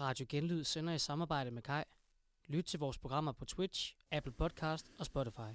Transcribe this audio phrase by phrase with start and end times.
[0.00, 1.82] Radio Genlyd sender i samarbejde med Kai.
[2.46, 5.50] Lyt til vores programmer på Twitch, Apple Podcast og Spotify.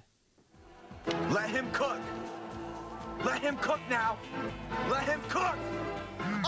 [1.06, 2.00] Let him cook.
[3.24, 4.12] Let him cook now.
[4.92, 5.56] Let him cook.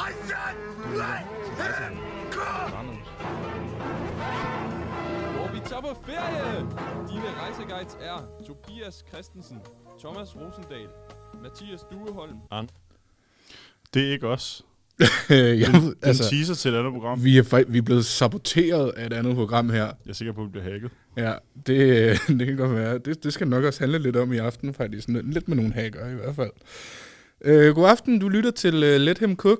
[0.08, 0.54] I said,
[1.03, 1.24] let
[1.82, 1.98] him
[2.32, 2.71] cook.
[5.37, 6.60] Hvor vi tager på ferie!
[7.08, 9.60] Dine rejseguides er Tobias Christensen,
[9.99, 10.88] Thomas Rosendal,
[11.35, 12.40] Mathias Dueholm.
[13.94, 14.65] Det er ikke os.
[15.30, 17.24] jeg, Den altså, teaser til et andet program.
[17.24, 19.84] vi er, vi er blevet saboteret af et andet program her.
[19.84, 20.91] Jeg er sikker på, at vi bliver hacket.
[21.16, 21.33] Ja,
[21.66, 22.98] det, det kan godt være.
[22.98, 25.09] Det, det skal nok også handle lidt om i aften, faktisk.
[25.09, 26.51] Lidt med nogle hacker i hvert fald.
[27.45, 29.59] Øh, god aften, du lytter til uh, Let Him Cook.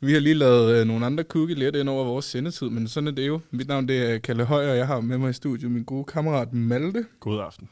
[0.00, 3.06] Vi har lige lavet uh, nogle andre cookie lidt ind over vores sendetid, men sådan
[3.06, 3.40] er det jo.
[3.50, 6.04] Mit navn det er Kalle Høj, og jeg har med mig i studiet min gode
[6.04, 7.04] kammerat Malte.
[7.20, 7.68] God aften.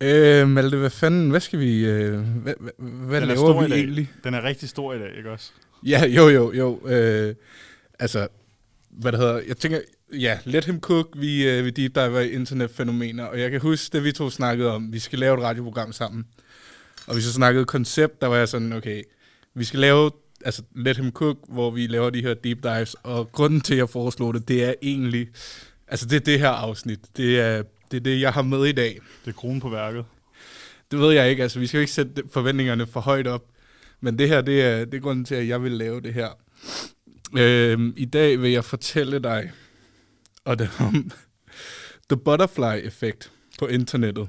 [0.00, 3.66] Øh, Malte, hvad fanden, hvad skal vi, øh, hvad, hvad, hvad er laver stor vi
[3.66, 3.78] i dag.
[3.78, 4.10] egentlig?
[4.24, 5.52] Den er rigtig stor i dag, ikke også?
[5.84, 6.88] Ja, jo, jo, jo.
[6.88, 7.34] Øh,
[7.98, 8.28] altså,
[8.90, 9.80] hvad det hedder, jeg tænker,
[10.12, 13.92] ja, let him cook, vi, øh, vi deep diver i internetfænomener, og jeg kan huske,
[13.92, 16.26] da vi to snakkede om, vi skal lave et radioprogram sammen,
[17.06, 19.02] og vi så snakkede koncept, der var jeg sådan, okay,
[19.54, 20.10] vi skal lave,
[20.44, 23.78] altså, let him cook, hvor vi laver de her deep dives, og grunden til, at
[23.78, 25.28] jeg foreslog det, det er egentlig,
[25.88, 28.72] altså, det er det her afsnit, det er det, er det jeg har med i
[28.72, 29.00] dag.
[29.24, 30.04] Det er kronen på værket.
[30.90, 33.44] Det ved jeg ikke, altså, vi skal jo ikke sætte forventningerne for højt op,
[34.00, 36.28] men det her, det er, det er grunden til, at jeg vil lave det her.
[37.38, 39.52] Øhm, I dag vil jeg fortælle dig
[40.44, 41.10] og det om
[42.10, 44.28] The Butterfly-effekt på internettet.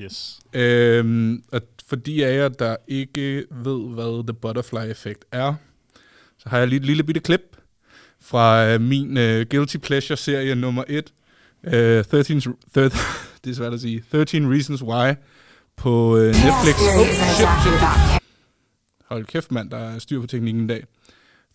[0.00, 0.38] Yes.
[0.52, 5.54] Øhm, og for de af jer, der ikke ved, hvad The Butterfly-effekt er,
[6.38, 7.56] så har jeg lige et lille bitte klip
[8.20, 11.12] fra øh, min øh, Guilty Pleasure-serie nummer 1.
[11.64, 12.40] Øh, 13,
[12.74, 12.98] 13,
[13.44, 14.04] det er svært at sige.
[14.10, 15.14] 13 Reasons Why
[15.76, 16.74] på øh, Netflix.
[16.74, 18.23] Isn't exactly about
[19.08, 20.84] Hold kæft, mand, der er styr på teknikken i dag.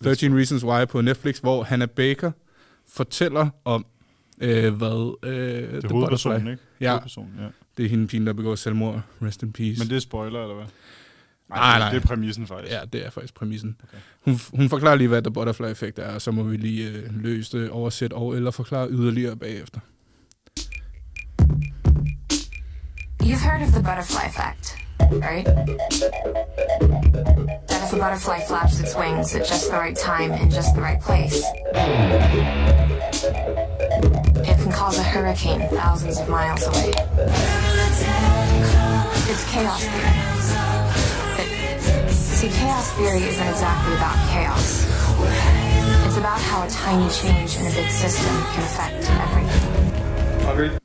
[0.04, 2.32] 13 Reasons Why på Netflix, hvor Hannah Baker
[2.88, 3.86] fortæller om,
[4.42, 5.32] øh, hvad øh,
[5.72, 6.64] Det er hovedpersonen, ikke?
[6.80, 6.90] Ja.
[6.90, 7.48] Hovedpersonen, ja.
[7.78, 9.02] Det er hende pigen, der begår selvmord.
[9.22, 9.80] Rest in peace.
[9.80, 10.66] Men det er spoiler, eller hvad?
[11.50, 11.92] Nej, det- nej.
[11.94, 12.74] Det er præmissen, faktisk.
[12.74, 13.76] Ja, det er faktisk præmissen.
[13.84, 13.98] Okay.
[14.22, 17.60] Hun, hun forklarer lige, hvad The Butterfly-effekt er, og så må vi lige øh, løse
[17.62, 19.80] det, oversætte og eller forklare yderligere bagefter.
[23.24, 25.46] You've heard of the butterfly effect, right?
[27.68, 30.82] That if a butterfly flaps its wings at just the right time in just the
[30.82, 31.44] right place,
[34.50, 36.94] it can cause a hurricane thousands of miles away.
[39.32, 40.16] It's chaos theory.
[41.42, 44.86] It- see, chaos theory isn't exactly about chaos.
[46.06, 50.80] It's about how a tiny change in a big system can affect everything.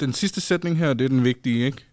[0.00, 1.85] Den sidste sætning her, det er den vigtige, ikke?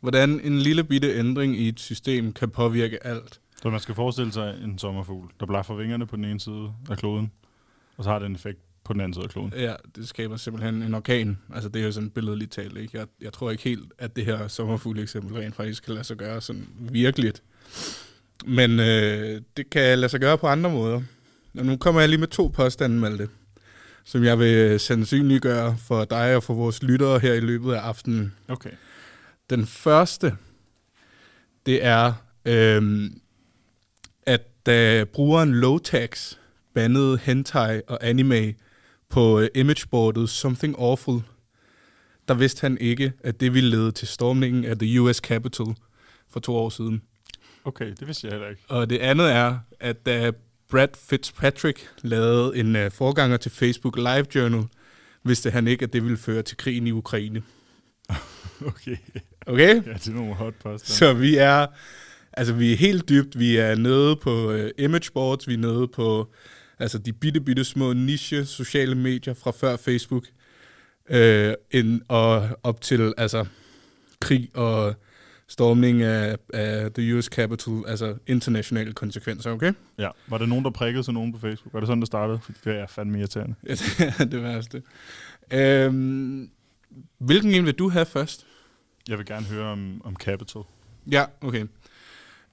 [0.00, 3.40] Hvordan en lille bitte ændring i et system kan påvirke alt.
[3.62, 6.98] Så man skal forestille sig en sommerfugl, der blaffer vingerne på den ene side af
[6.98, 7.32] kloden,
[7.96, 9.52] og så har det en effekt på den anden side af kloden.
[9.56, 11.38] Ja, det skaber simpelthen en orkan.
[11.54, 12.98] Altså, det er jo sådan billedligt talt, ikke?
[12.98, 16.16] Jeg, jeg tror ikke helt, at det her sommerfugle eksempel rent faktisk kan lade sig
[16.16, 17.42] gøre sådan virkeligt.
[18.46, 21.02] Men øh, det kan lade sig gøre på andre måder.
[21.58, 23.28] Og nu kommer jeg lige med to påstande, Malte,
[24.04, 28.34] som jeg vil sandsynliggøre for dig og for vores lyttere her i løbet af aftenen.
[28.48, 28.70] Okay.
[29.50, 30.36] Den første,
[31.66, 32.12] det er,
[32.44, 33.20] øhm,
[34.22, 36.34] at da brugeren Lowtax
[36.74, 38.54] bandede hentai og anime
[39.08, 41.20] på øh, imageboardet Something Awful,
[42.28, 45.74] der vidste han ikke, at det ville lede til stormningen af the US Capitol
[46.28, 47.02] for to år siden.
[47.64, 48.62] Okay, det vidste jeg heller ikke.
[48.68, 50.32] Og det andet er, at da
[50.70, 54.64] Brad Fitzpatrick lavede en uh, forganger til Facebook Live Journal,
[55.24, 57.42] vidste han ikke, at det ville føre til krigen i Ukraine.
[58.66, 58.96] Okay.
[59.46, 59.74] Okay?
[59.86, 60.92] Ja, det er nogle hot påstande.
[60.92, 61.66] Så vi er,
[62.32, 66.28] altså vi er helt dybt, vi er nede på uh, imageboards, vi er nede på
[66.78, 70.24] altså de bitte, bitte små niche sociale medier fra før Facebook,
[71.10, 73.46] øh, ind, og op til altså
[74.20, 74.94] krig og
[75.48, 79.72] stormning af, af the US Capitol, altså internationale konsekvenser, okay?
[79.98, 81.74] Ja, var der nogen, der prikkede til nogen på Facebook?
[81.74, 82.40] Var det sådan, det startede?
[82.42, 83.54] Fordi det er fandme irriterende.
[83.68, 84.82] Ja, det er det værste.
[85.52, 86.50] Øhm,
[87.18, 88.46] hvilken en vil du have først?
[89.10, 90.62] Jeg vil gerne høre om, om Capital.
[91.10, 91.66] Ja, okay.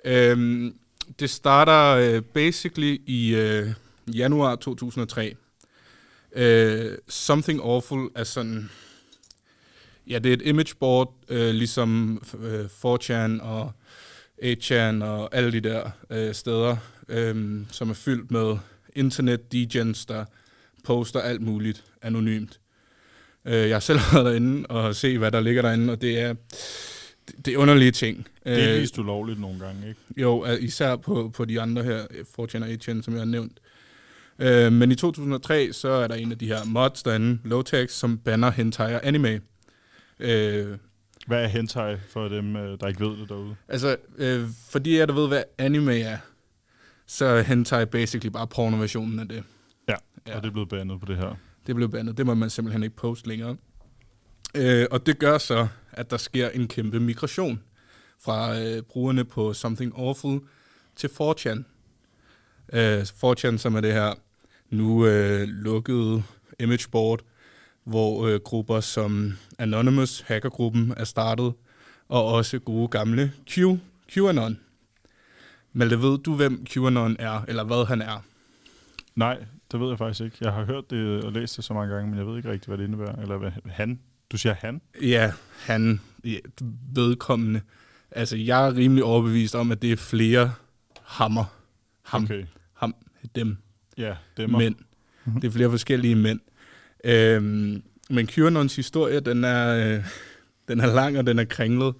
[0.05, 0.77] Øhm,
[1.19, 3.69] det starter øh, basically i øh,
[4.13, 5.35] januar 2003.
[6.31, 8.69] Øh, Something Awful er sådan...
[10.07, 13.71] Ja, det er et imageboard, øh, ligesom øh, 4chan og
[14.43, 16.77] 8chan og alle de der øh, steder,
[17.09, 18.57] øh, som er fyldt med
[18.95, 20.25] internet-degens, der
[20.83, 22.59] poster alt muligt anonymt.
[23.47, 26.33] Øh, jeg har selv været derinde og se, hvad der ligger derinde, og det er,
[27.45, 28.27] det, er underlige ting.
[28.45, 29.99] Det er Øh, vist ulovligt nogle gange, ikke?
[30.17, 33.59] jo, øh, især på, på de andre her, 4chan og 8chan, som jeg har nævnt.
[34.39, 38.17] Øh, men i 2003, så er der en af de her mods derinde, Lowtex, som
[38.17, 39.41] banner hentai og anime.
[40.19, 40.77] Øh,
[41.27, 43.55] Hvad er hentai for dem, øh, der ikke ved det derude?
[43.67, 46.17] altså, øh, fordi jeg der ved, hvad anime er,
[47.07, 49.43] så er hentai basically bare porno-versionen af det.
[49.87, 49.93] Ja,
[50.27, 50.31] Ja.
[50.31, 50.35] ja.
[50.35, 51.37] og det er blevet bandet på det her.
[51.67, 52.17] Det blev bandet.
[52.17, 53.57] Det må man simpelthen ikke poste længere.
[54.55, 57.63] Øh, og det gør så, at der sker en kæmpe migration
[58.19, 60.41] fra øh, brugerne på Something Awful
[60.95, 61.63] til 4chan.
[62.73, 64.13] Øh, 4chan, som er det her
[64.69, 66.23] nu øh, lukkede
[66.59, 67.19] imageboard,
[67.83, 71.53] hvor øh, grupper som Anonymous, hackergruppen, er startet,
[72.07, 73.57] og også gode gamle Q,
[74.11, 74.59] QAnon.
[75.73, 78.23] Malte, ved du, hvem QAnon er, eller hvad han er?
[79.15, 80.37] Nej, det ved jeg faktisk ikke.
[80.41, 82.67] Jeg har hørt det og læst det så mange gange, men jeg ved ikke rigtig,
[82.67, 83.15] hvad det indebærer.
[83.21, 83.99] Eller hvad, han?
[84.31, 84.81] Du siger han?
[85.01, 85.31] Ja,
[85.65, 86.37] han ja,
[86.93, 87.61] vedkommende.
[88.11, 90.53] Altså, jeg er rimelig overbevist om, at det er flere
[91.03, 91.45] hammer.
[92.03, 92.45] Ham, okay.
[92.73, 92.95] Ham,
[93.35, 93.57] dem,
[93.97, 94.57] Ja, det er mig.
[94.57, 94.75] mænd.
[95.41, 96.39] Det er flere forskellige mænd.
[97.03, 100.05] Øhm, men QAnons historie, den er, øh,
[100.67, 101.95] den er lang, og den er kringlet.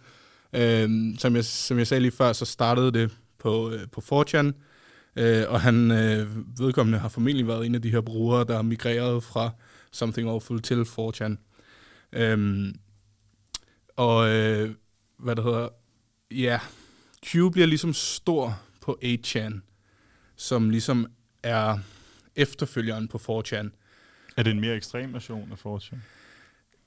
[0.54, 4.52] Øhm, som, jeg, som jeg sagde lige før, så startede det på, øh, på 4chan,
[5.18, 6.28] øh, og han øh,
[6.60, 9.52] vedkommende har formentlig været en af de her brugere, der har migreret fra
[9.92, 11.36] Something Awful til 4chan.
[12.14, 12.80] Øhm,
[13.96, 14.72] og øh,
[15.18, 15.70] hvad det hedder,
[16.32, 16.60] ja,
[17.26, 19.60] Q bliver ligesom stor på 8chan,
[20.36, 21.08] som ligesom
[21.44, 21.78] er
[22.36, 23.70] efterfølgeren på 4chan.
[24.38, 26.02] Er det en mere ekstrem version af Fortune?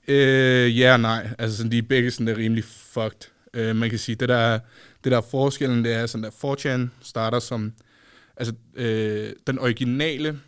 [0.07, 1.29] Øh, ja og nej.
[1.37, 3.29] Altså sådan, de er begge sådan der rimelig fucked.
[3.53, 4.59] Øh, man kan sige, det der,
[5.03, 7.73] det der er forskellen, det er sådan, at 4chan starter som,
[8.41, 10.39] altså øh, den originale,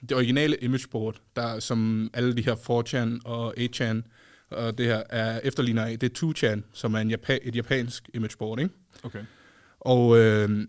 [0.00, 4.02] det originale imageboard, der som alle de her 4chan og 8chan
[4.50, 8.10] og det her er efterligner af, det er 2chan, som er en Japa- et japansk
[8.14, 8.74] imageboard, ikke?
[9.02, 9.24] Okay.
[9.80, 10.66] Og øh,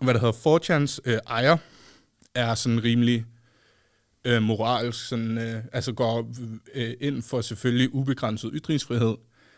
[0.00, 1.56] hvad der hedder 4chans øh, ejer
[2.34, 3.24] er sådan rimelig
[4.24, 6.32] øh, moralsk, sådan, øh, altså går
[6.74, 9.14] øh, ind for selvfølgelig ubegrænset ytringsfrihed,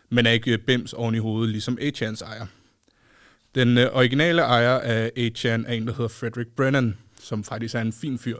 [0.08, 2.46] men er ikke øh, bims oven i hovedet, ligesom 8chans ejer.
[3.54, 7.80] Den øh, originale ejer af 8chan er en, der hedder Frederick Brennan, som faktisk er
[7.80, 8.38] en fin fyr.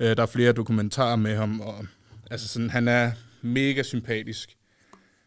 [0.00, 1.86] Øh, der er flere dokumentarer med ham, og
[2.30, 3.12] altså sådan, han er
[3.42, 4.56] mega sympatisk,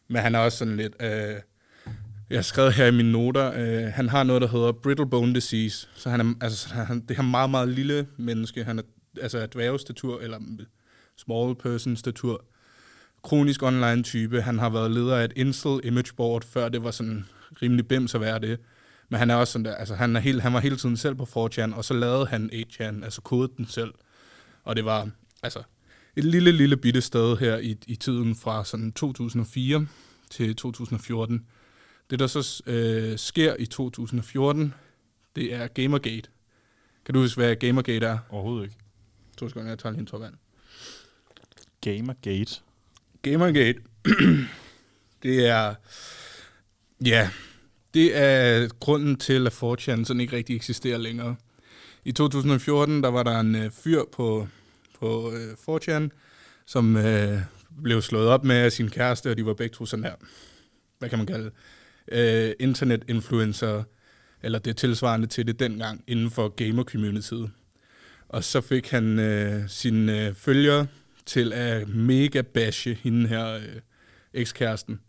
[0.07, 0.93] men han er også sådan lidt...
[1.01, 1.35] Øh,
[2.29, 5.35] jeg har skrevet her i mine noter, øh, han har noget, der hedder brittle bone
[5.35, 5.87] disease.
[5.95, 8.63] Så han er, altså, han, det er meget, meget lille menneske.
[8.63, 8.83] Han er
[9.21, 10.39] altså er dværgestatur, eller
[11.17, 12.45] small person statur.
[13.23, 14.41] Kronisk online type.
[14.41, 17.25] Han har været leder af et incel image board, før det var sådan
[17.61, 18.59] rimelig bims at være det.
[19.09, 21.15] Men han er også sådan der, altså han, er helt, han var hele tiden selv
[21.15, 23.93] på 4chan, og så lavede han 8chan, altså kodede den selv.
[24.63, 25.09] Og det var
[25.43, 25.63] altså
[26.15, 29.87] et lille, lille bitte sted her i, i tiden fra sådan 2004
[30.29, 31.45] til 2014.
[32.09, 34.73] Det, der så øh, sker i 2014,
[35.35, 36.29] det er Gamergate.
[37.05, 38.17] Kan du huske, hvad Gamergate er?
[38.29, 38.75] Overhovedet ikke.
[39.37, 40.33] To sekunder, jeg tager lige en tår vand.
[41.81, 42.61] Gamergate.
[43.21, 43.79] Gamergate,
[45.23, 45.75] det er...
[47.05, 47.29] Ja,
[47.93, 51.35] det er grunden til, at 4chan sådan ikke rigtig eksisterer længere.
[52.05, 54.47] I 2014, der var der en øh, fyr på,
[54.99, 56.09] på øh, 4chan,
[56.65, 57.39] som øh,
[57.83, 60.15] blev slået op med af sin kæreste, og de var begge to sådan her,
[60.99, 61.51] hvad kan man kalde
[62.11, 63.83] øh, internet-influencer,
[64.43, 67.49] eller det tilsvarende til det dengang, inden for gamer-communityet.
[68.29, 70.87] Og så fik han øh, sine øh, følgere
[71.25, 73.63] til at mega bashe hende her øh,
[74.33, 74.99] ekskæresten.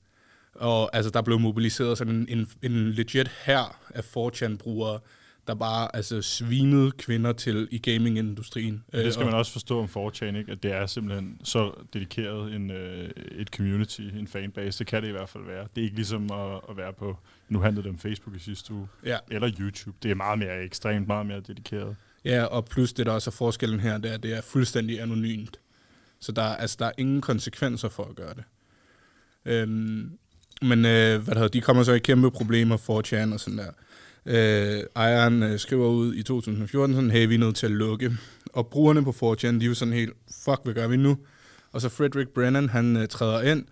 [0.61, 4.99] Og altså, der blev mobiliseret sådan en, en, en legit her af 4chan-brugere,
[5.47, 8.85] der bare altså, svinede kvinder til i gamingindustrien.
[8.93, 10.53] Det Øh, skal man også forstå om 4chan, ikke?
[10.53, 14.79] at det er simpelthen så dedikeret en, øh, et community, en fanbase.
[14.79, 15.67] Det kan det i hvert fald være.
[15.75, 17.17] Det er ikke ligesom at, at være på,
[17.49, 19.19] nu handlede det om Facebook i sidste uge, Ja.
[19.31, 19.97] eller YouTube.
[20.03, 21.97] Det er meget mere ekstremt, meget mere dedikeret.
[22.25, 25.61] Ja, og plus det, der også er forskellen her, det er, det er fuldstændig anonymt.
[26.21, 28.45] Så der, er- altså, der er ingen konsekvenser for at gøre det.
[29.45, 30.11] Øhm,
[30.63, 33.59] men øh, hvad der hedder, de kommer så i kæmpe problemer for Chan og sådan
[33.59, 33.71] der.
[34.27, 38.13] Øh, ejeren øh, skriver ud i 2014 sådan, hey, vi er nødt til at lukke.
[38.53, 40.13] Og brugerne på 4chan, de er jo sådan helt,
[40.45, 41.19] fuck, hvad gør vi nu?
[41.73, 43.65] Og så Frederick Brennan, han øh, træder ind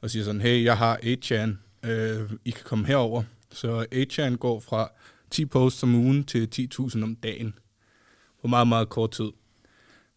[0.00, 1.50] og siger sådan, hey, jeg har 8chan,
[1.90, 3.22] øh, I kan komme herover.
[3.52, 4.92] Så 8chan går fra
[5.30, 6.48] 10 posts om ugen til
[6.80, 7.54] 10.000 om dagen
[8.40, 9.30] på meget, meget kort tid.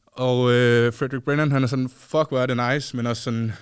[0.05, 3.53] Og øh, Frederick Brennan, han er sådan, fuck, hvor er det nice, men også sådan,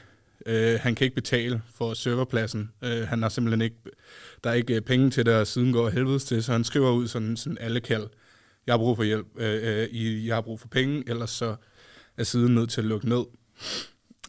[0.46, 2.72] øh, han kan ikke betale for serverpladsen.
[2.82, 3.76] Øh, han har simpelthen ikke,
[4.44, 6.92] der er ikke øh, penge til det, og siden går helvedes til, så han skriver
[6.92, 8.08] ud sådan, sådan alle kald.
[8.68, 11.56] Jeg har brug for hjælp, øh, øh, I, jeg har brug for penge, ellers så
[12.18, 13.24] er siden nødt til at lukke ned.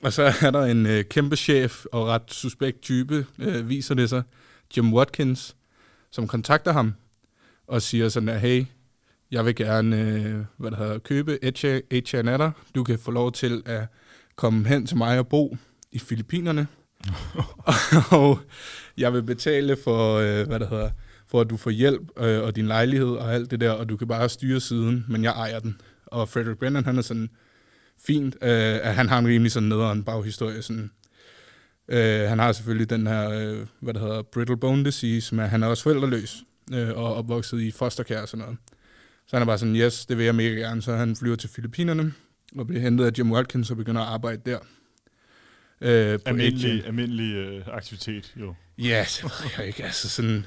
[0.02, 4.08] Og så er der en øh, kæmpe chef og ret suspekt type, øh, viser det
[4.08, 4.22] sig,
[4.76, 5.56] Jim Watkins,
[6.10, 6.94] som kontakter ham
[7.66, 8.64] og siger sådan at hey,
[9.30, 11.38] jeg vil gerne øh, hvad der hedder, købe
[11.90, 12.50] Etienne af.
[12.74, 13.86] Du kan få lov til at
[14.36, 15.56] komme hen til mig og bo
[15.96, 16.66] i Filippinerne.
[18.20, 18.38] og
[18.98, 20.90] jeg vil betale for, øh, hvad der hedder,
[21.26, 23.96] for at du får hjælp øh, og din lejlighed og alt det der, og du
[23.96, 25.80] kan bare styre siden, men jeg ejer den.
[26.06, 27.30] Og Frederick Brennan, han er sådan
[28.06, 30.62] fint, øh, at han har en rimelig sådan nederen baghistorie.
[30.62, 30.90] Sådan.
[31.88, 35.62] Øh, han har selvfølgelig den her, øh, hvad der hedder, brittle bone disease, men han
[35.62, 38.58] er også forældreløs øh, og opvokset i fosterkær og sådan noget.
[39.26, 40.82] Så han er bare sådan, yes, det vil jeg mega gerne.
[40.82, 42.12] Så han flyver til Filippinerne
[42.56, 44.58] og bliver hentet af Jim Watkins og begynder at arbejde der.
[45.80, 48.54] Øh, på Almindelig, almindelig øh, aktivitet, jo.
[48.78, 49.84] Ja, det ved jeg ikke.
[49.84, 50.46] Altså sådan,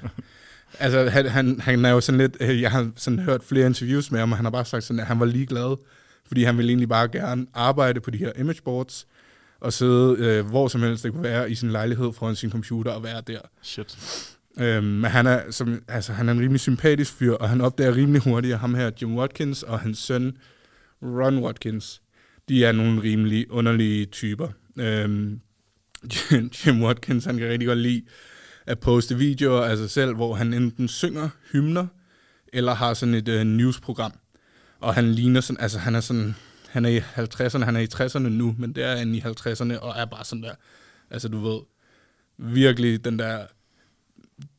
[0.79, 4.12] altså han, han, han er jo sådan lidt, øh, jeg har sådan hørt flere interviews
[4.12, 5.77] med ham, og han har bare sagt sådan, at han var ligeglad,
[6.27, 9.07] fordi han ville egentlig bare gerne arbejde på de her image boards,
[9.59, 12.91] og sidde øh, hvor som helst det kunne være i sin lejlighed foran sin computer
[12.91, 13.39] og være der.
[13.62, 13.98] Shit.
[14.59, 17.95] Øhm, men han er, som, altså, han er en rimelig sympatisk fyr, og han opdager
[17.95, 20.38] rimelig hurtigt, at ham her, Jim Watkins, og hans søn,
[21.01, 22.01] Ron Watkins,
[22.50, 24.48] de er nogle rimelig underlige typer.
[24.79, 25.39] Øhm,
[26.65, 28.01] Jim Watkins, han kan rigtig godt lide
[28.65, 31.88] at poste videoer af sig selv, hvor han enten synger hymner,
[32.53, 34.13] eller har sådan et øh, newsprogram.
[34.79, 36.36] Og han ligner sådan, altså han er sådan,
[36.69, 39.77] han er i 50'erne, han er i 60'erne nu, men det er han i 50'erne,
[39.79, 40.51] og er bare sådan der,
[41.12, 41.59] altså du ved,
[42.38, 43.45] virkelig den der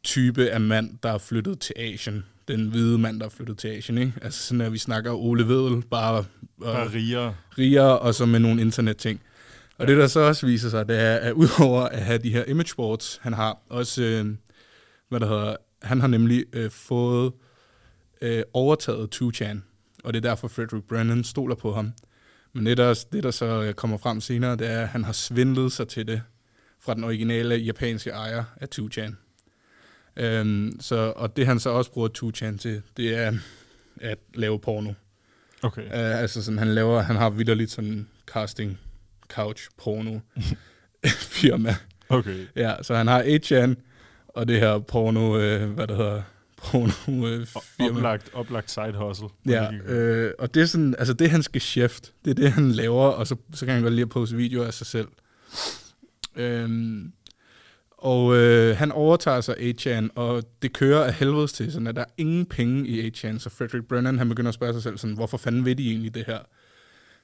[0.04, 2.24] type af mand, der er flyttet til Asien.
[2.48, 4.12] Den hvide mand, der er flyttet til Asien, ikke?
[4.22, 6.24] Altså sådan, at vi snakker Ole Vedel, bare,
[6.62, 7.34] Bare øh, rigere.
[7.58, 9.20] rigere, og så med nogle internetting.
[9.80, 12.44] Og det, der så også viser sig, det er, at udover at have de her
[12.44, 14.34] image boards, han har også, øh,
[15.08, 17.32] hvad der hedder, han har nemlig øh, fået
[18.22, 19.58] øh, overtaget 2chan,
[20.04, 21.92] og det er derfor Frederick Brennan stoler på ham.
[22.52, 25.12] Men det, der, det, der så øh, kommer frem senere, det er, at han har
[25.12, 26.22] svindlet sig til det
[26.80, 29.14] fra den originale japanske ejer af 2chan.
[30.16, 33.32] Øhm, så, og det han så også bruger 2chan til, det er
[34.00, 34.92] at lave porno.
[35.62, 35.86] Okay.
[35.86, 38.78] Uh, altså sådan, han laver, han har vidderligt sådan casting
[39.30, 40.18] couch porno
[41.40, 41.74] firma.
[42.08, 42.46] Okay.
[42.56, 43.74] Ja, så han har 8chan
[44.28, 46.22] og det her porno, øh, hvad der hedder,
[46.56, 47.96] porno øh, firma.
[47.98, 49.28] Oplagt, oplagt side hustle.
[49.46, 52.12] Ja, øh, og det er sådan, altså det er hans geschæft.
[52.24, 54.66] Det er det, han laver, og så, så kan han godt lide at poste videoer
[54.66, 55.08] af sig selv.
[56.36, 57.12] Øhm,
[57.98, 62.02] og øh, han overtager sig 8chan, og det kører af helvedes til, sådan at der
[62.02, 65.16] er ingen penge i 8chan, så Frederick Brennan, han begynder at spørge sig selv sådan,
[65.16, 66.38] hvorfor fanden vil de egentlig det her?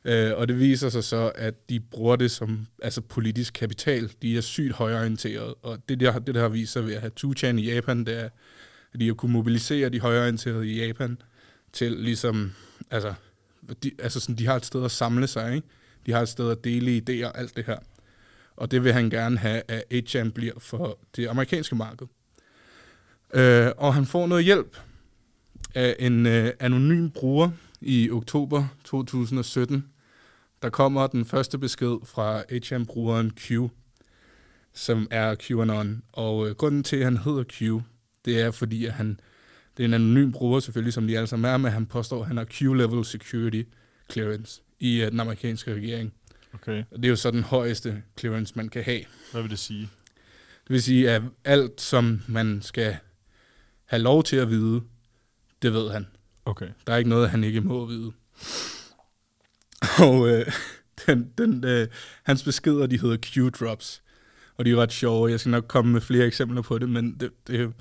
[0.06, 4.12] Øh, og det viser sig så, at de bruger det som altså politisk kapital.
[4.22, 7.12] De er sygt højorienterede, og det, der, det der har vist sig ved at have
[7.20, 8.28] 2chan i Japan, det er,
[8.94, 11.18] at de har kunne mobilisere de højorienterede i Japan
[11.72, 12.52] til ligesom,
[12.90, 13.14] altså,
[13.82, 15.68] de, altså sådan, de har et sted at samle sig, ikke?
[16.06, 17.78] De har et sted at dele idéer, alt det her.
[18.56, 19.84] Og det vil han gerne have, at
[20.14, 22.06] 8 bliver for det amerikanske marked.
[23.34, 24.76] Øh, og han får noget hjælp
[25.74, 29.84] af en øh, anonym bruger i oktober 2017.
[30.62, 33.70] Der kommer den første besked fra 8chan-brugeren Q,
[34.72, 36.02] som er QAnon.
[36.12, 37.82] Og øh, grunden til, at han hedder Q,
[38.24, 39.20] det er fordi, at han,
[39.76, 42.26] det er en anonym bruger selvfølgelig, som de alle sammen er, men han påstår, at
[42.26, 43.62] han har Q-level security
[44.12, 46.12] clearance i øh, den amerikanske regering.
[46.54, 46.84] Okay.
[46.90, 49.00] Og det er jo så den højeste clearance, man kan have.
[49.32, 49.88] Hvad vil det sige?
[50.64, 52.96] Det vil sige, at alt, som man skal
[53.84, 54.82] have lov til at vide,
[55.62, 56.06] det ved han.
[56.44, 56.68] Okay.
[56.86, 58.12] Der er ikke noget, han ikke må vide.
[60.06, 60.52] Og øh,
[61.06, 61.88] den, den, øh,
[62.22, 64.02] hans beskeder, de hedder Q-drops.
[64.56, 65.30] Og de er ret sjove.
[65.30, 67.72] Jeg skal nok komme med flere eksempler på det, men det, det,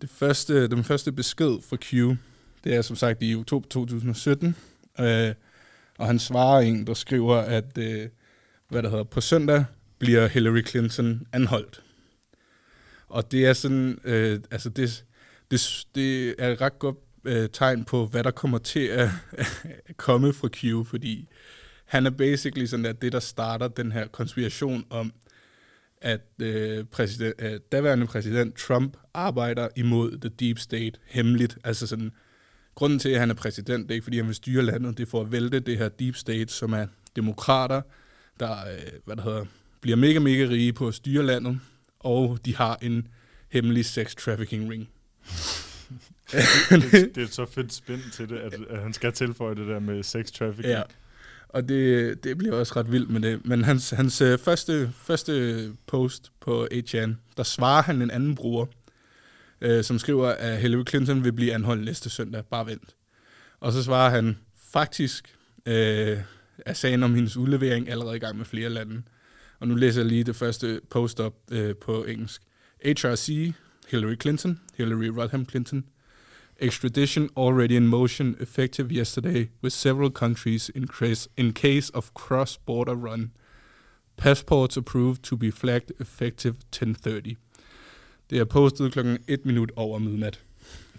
[0.00, 2.16] det første, den første besked fra Q,
[2.64, 4.56] det er som sagt i oktober 2017.
[5.00, 5.34] Øh,
[5.98, 8.08] og han svarer en, der skriver, at øh,
[8.68, 9.64] hvad der hedder, på søndag
[9.98, 11.82] bliver Hillary Clinton anholdt.
[13.08, 15.04] Og det er sådan, øh, altså det,
[15.50, 19.08] det, det er ret godt øh, tegn på, hvad der kommer til at,
[19.96, 21.28] komme fra Q, fordi
[21.84, 25.12] han er basically sådan, at det, der starter den her konspiration om,
[26.00, 31.58] at øh, præsident, øh, daværende præsident Trump arbejder imod the deep state hemmeligt.
[31.64, 32.12] Altså sådan,
[32.74, 35.06] grunden til, at han er præsident, det er ikke, fordi han vil styre landet, det
[35.06, 37.82] er for at vælte det her deep state, som er demokrater,
[38.40, 39.44] der øh, hvad der hedder,
[39.80, 41.60] bliver mega, mega rige på at styre landet,
[42.00, 43.08] og de har en
[43.48, 44.88] hemmelig sex trafficking ring
[46.32, 49.66] det, det er et så fedt spænd til det, at, at han skal tilføje det
[49.66, 50.74] der med sex trafficking.
[50.74, 50.82] Ja.
[51.48, 53.46] Og det, det bliver også ret vildt med det.
[53.46, 58.66] Men hans, hans øh, første, første post på 8chan, der svarer han en anden bruger,
[59.60, 62.44] øh, som skriver, at Hillary Clinton vil blive anholdt næste søndag.
[62.44, 62.94] Bare vent.
[63.60, 64.38] Og så svarer han,
[64.72, 65.34] faktisk
[65.66, 66.18] øh,
[66.66, 69.02] er sagen om hendes udlevering allerede i gang med flere lande.
[69.60, 72.42] Og nu læser jeg lige det første post op øh, på engelsk.
[72.84, 73.52] HRC,
[73.88, 75.84] Hillary Clinton, Hillary Rodham Clinton,
[76.58, 82.94] Extradition already in motion, effective yesterday, with several countries in case, in case of cross-border
[82.94, 83.30] run.
[84.16, 87.34] Passports approved to be flagged effective 10.30.
[88.30, 90.40] Det er postet klokken 1 minut over midnat.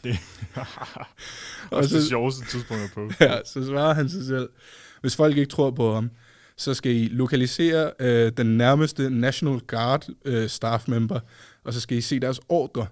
[0.03, 0.17] Det
[1.71, 3.11] Og også det sjoveste tidspunkt at på.
[3.19, 4.49] Ja, så svarer han sig selv.
[5.01, 6.11] Hvis folk ikke tror på ham,
[6.57, 11.19] så skal I lokalisere øh, den nærmeste National Guard øh, staff member,
[11.63, 12.87] og så skal I se deres ordre,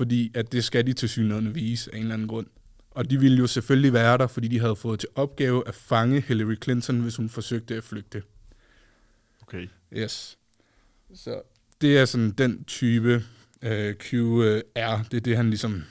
[0.00, 2.46] fordi at det skal de til synligheden vise af en eller anden grund.
[2.90, 6.20] Og de ville jo selvfølgelig være der, fordi de havde fået til opgave at fange
[6.20, 8.22] Hillary Clinton, hvis hun forsøgte at flygte.
[9.42, 9.68] Okay.
[9.92, 10.38] Yes.
[11.14, 11.42] Så
[11.80, 13.24] det er sådan den type
[13.62, 15.82] øh, QR, det er det, han ligesom,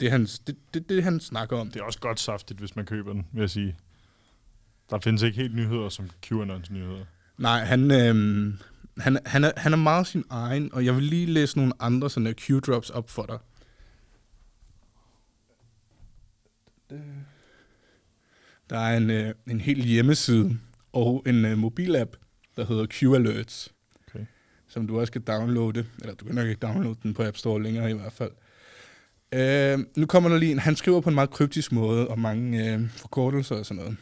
[0.00, 1.70] det, er hans, det, det, det, han snakker om.
[1.70, 3.76] Det er også godt saftigt, hvis man køber den, vil jeg sige.
[4.90, 7.04] Der findes ikke helt nyheder som QAnons nyheder.
[7.38, 8.58] Nej, han, øhm,
[8.98, 12.10] han, han, er, han er meget sin egen, og jeg vil lige læse nogle andre
[12.10, 13.38] sådan Q-drops op for dig.
[18.70, 20.58] Der er en, øh, en hel hjemmeside
[20.92, 22.16] og en øh, mobilapp,
[22.56, 23.72] der hedder Q-Alerts,
[24.08, 24.26] Okay.
[24.68, 25.86] som du også kan downloade.
[26.00, 28.30] Eller du kan nok ikke downloade den på App Store længere i hvert fald.
[29.32, 30.58] Øh, nu kommer der lige en.
[30.58, 33.96] Han skriver på en meget kryptisk måde, og mange øh, forkortelser og sådan noget.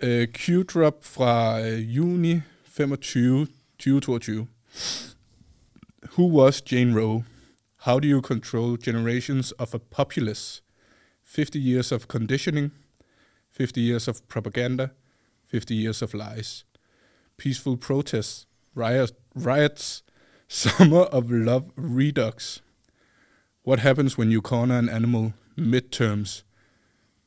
[0.00, 2.40] Øh, Q-drop fra øh, juni
[2.74, 4.48] 25, 2022.
[6.12, 7.24] Who was Jane Roe?
[7.80, 10.62] How do you control generations of a populace?
[11.22, 12.70] 50 years of conditioning,
[13.50, 14.92] 50 years of propaganda,
[15.48, 16.64] 50 years of lies.
[17.36, 20.02] Peaceful protests, riots, riots
[20.48, 22.62] summer of love redux.
[23.64, 25.34] What happens when you corner an animal?
[25.58, 26.42] Midterms,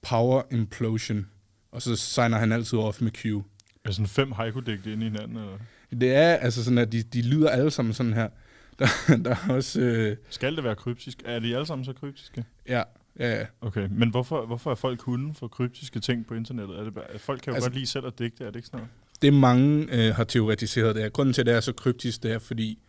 [0.02, 1.30] power implosion.
[1.72, 3.44] Og så signer han altid off med Q.
[3.86, 5.38] Er sådan fem haiku-digte ind i hinanden?
[5.38, 5.58] Eller?
[5.92, 8.30] Det er altså sådan, at de, de lyder alle sammen sådan her.
[8.80, 8.88] Der,
[9.24, 9.82] der er også...
[9.82, 11.22] Øh, Skal det være kryptisk?
[11.26, 12.46] Er de alle sammen så kryptiske?
[12.68, 12.84] ja,
[13.20, 13.46] ja, ja.
[13.62, 16.80] Okay, men hvorfor, hvorfor er folk hunde for kryptiske ting på internettet?
[16.80, 18.68] Er det bare, folk kan jo altså, godt lide selv at digte, er det ikke
[18.68, 18.92] sådan noget?
[19.22, 21.10] Det mange øh, har teoretiseret det her.
[21.10, 22.80] Grunden til, at det er så kryptisk, det er fordi,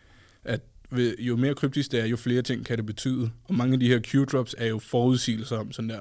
[0.44, 3.31] at ved, jo mere kryptisk det er, jo flere ting kan det betyde.
[3.44, 6.01] Og mange af de her Q-drops er jo forudsigelser om sådan der.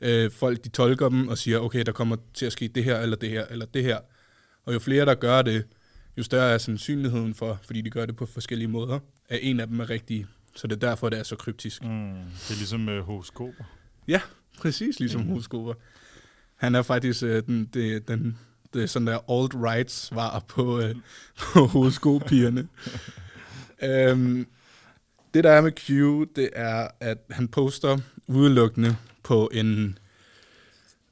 [0.00, 2.98] Øh, folk de tolker dem og siger, okay, der kommer til at ske det her,
[2.98, 3.98] eller det her, eller det her.
[4.64, 5.64] Og jo flere, der gør det,
[6.16, 9.66] jo større er sandsynligheden for, fordi de gør det på forskellige måder, at en af
[9.66, 10.26] dem er rigtig.
[10.54, 11.82] Så det er derfor, det er så kryptisk.
[11.82, 13.64] Mm, det er ligesom øh, horoskoper.
[14.08, 14.20] Ja,
[14.58, 15.26] præcis ligesom mm.
[15.26, 15.74] horoskoper.
[16.56, 18.38] Han er faktisk øh, den, det, den,
[18.74, 20.94] det sådan der alt-right svar på, øh,
[21.40, 22.68] på horoskopierne.
[23.82, 24.46] øhm,
[25.36, 25.88] det der er med Q,
[26.36, 29.98] det er, at han poster udelukkende på en,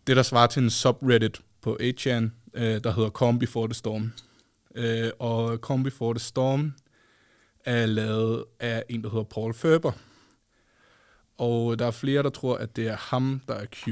[0.06, 4.12] det der svarer til en subreddit på 8chan, øh, der hedder Calm Before the Storm.
[4.74, 6.72] Øh, og Calm Before the Storm
[7.64, 9.92] er lavet af en, der hedder Paul Ferber.
[11.38, 13.86] Og der er flere, der tror, at det er ham, der er Q.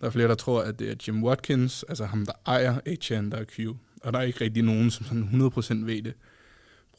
[0.00, 3.30] Der er flere, der tror, at det er Jim Watkins, altså ham, der ejer 8chan,
[3.30, 3.58] der er Q.
[4.02, 5.50] Og der er ikke rigtig nogen, som sådan
[5.82, 6.14] 100% ved det.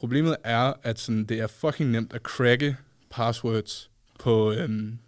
[0.04, 2.76] Problemet er, at sådan, det er fucking nemt at cracke
[3.10, 3.90] passwords
[4.20, 4.98] på, øhm,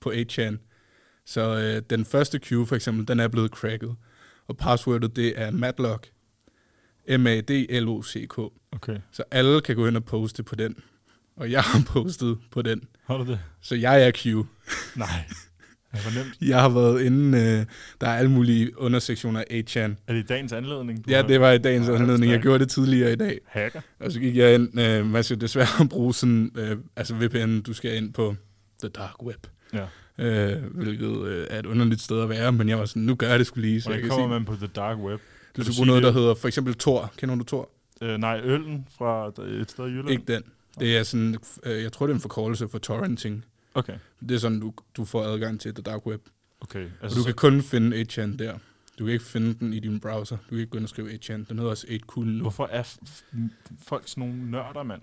[0.00, 0.56] på 8chan.
[1.24, 3.96] Så øh, den første Q for eksempel, den er blevet cracket.
[4.48, 6.10] Og passwordet, det er Matlock.
[7.08, 8.38] M-A-D-L-O-C-K.
[8.72, 10.76] Okay, Så alle kan gå ind og poste på den.
[11.36, 12.82] Og jeg har postet på den.
[13.06, 13.40] har du det?
[13.60, 14.26] Så jeg er Q.
[14.96, 15.24] Nej.
[15.92, 16.38] Nemt.
[16.40, 17.66] Jeg har været inde, øh,
[18.00, 19.78] der er alle mulige undersektioner af 8chan.
[19.80, 21.04] Er det i dagens anledning?
[21.08, 22.32] Ja, det var i dagens Ja, anledning.
[22.32, 23.38] Jeg gjorde det tidligere i dag.
[23.46, 23.80] Hacker?
[24.00, 27.72] Og så gik jeg ind, øh, man skal desværre bruge sådan, øh, altså VPN, du
[27.72, 28.34] skal ind på
[28.82, 29.46] the dark web.
[29.74, 29.86] Ja.
[30.18, 33.28] Øh, hvilket øh, er et underligt sted at være, men jeg var sådan, nu gør
[33.28, 35.20] jeg det skulle lige, så jeg Hvordan kan kommer man på the dark web?
[35.56, 37.12] Du skal bruge noget, der hedder for eksempel Tor.
[37.16, 37.70] Kender du Tor?
[38.02, 40.10] Øh, nej, øllen fra et sted i Jylland?
[40.10, 40.42] Ikke den.
[40.80, 43.44] Det er sådan, øh, jeg tror det er en forkortelse for torrenting.
[43.74, 46.20] Okay, Det er sådan, du, du får adgang til the dark web.
[46.60, 46.84] okay.
[46.84, 48.58] Og Altså, du kan kun finde 8chan der.
[48.98, 50.36] Du kan ikke finde den i din browser.
[50.36, 51.32] Du kan ikke gå ind og skrive 8chan.
[51.32, 52.40] Den hedder også 8kun nu.
[52.40, 52.82] Hvorfor er
[53.82, 55.02] folk sådan nogle nørder, mand?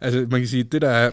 [0.00, 1.10] Altså, man kan sige, det der er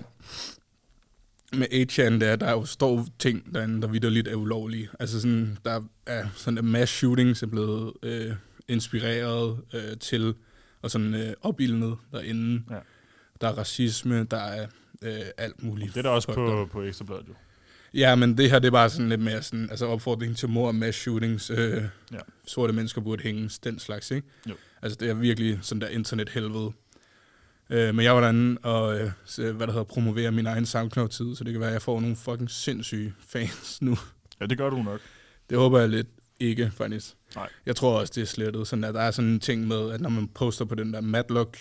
[1.53, 4.89] med 8chan, det er, der jo står ting derinde, der vidderligt er ulovlige.
[4.99, 8.31] Altså sådan, der er sådan en mass shootings er blevet øh,
[8.67, 10.33] inspireret øh, til,
[10.81, 12.63] og sådan øh, opildnet derinde.
[12.69, 12.79] Ja.
[13.41, 14.67] Der er racisme, der er
[15.01, 15.89] øh, alt muligt.
[15.93, 17.33] Det er der også fucked på, på Ekstrabladet, jo.
[17.93, 20.71] Ja, men det her, det er bare sådan lidt mere sådan, altså opfordring til mor
[20.71, 21.49] mass shootings.
[21.49, 22.17] Øh, Ja.
[22.47, 24.27] Sorte mennesker burde hænges, den slags, ikke?
[24.49, 24.53] Jo.
[24.81, 26.71] Altså, det er virkelig sådan der internethelvede.
[27.69, 29.11] Øh, men jeg var derinde og, øh,
[29.55, 32.15] hvad der hedder, promovere min egen SoundCloud-tid, så det kan være, at jeg får nogle
[32.15, 33.97] fucking sindssyge fans nu.
[34.41, 34.99] Ja, det gør du nok.
[35.49, 36.07] Det håber jeg lidt
[36.39, 37.13] ikke, faktisk.
[37.35, 37.49] Nej.
[37.65, 38.67] Jeg tror også, det er slettet.
[38.67, 41.01] Sådan at der er sådan en ting med, at når man poster på den der
[41.01, 41.57] Matlock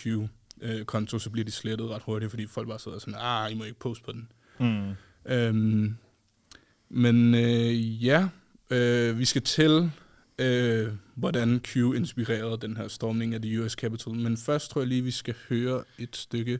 [0.62, 3.64] Q-konto, så bliver de slettet ret hurtigt, fordi folk bare sidder sådan, ah, I må
[3.64, 4.28] ikke poste på den.
[4.60, 4.90] Mm.
[5.32, 5.96] Øhm,
[6.88, 8.28] Men øh, ja,
[8.70, 9.90] øh, vi skal til,
[10.38, 14.14] øh, hvordan Q inspirerede den her stormning af det US Capitol.
[14.16, 16.58] Men først tror jeg lige, vi skal høre et stykke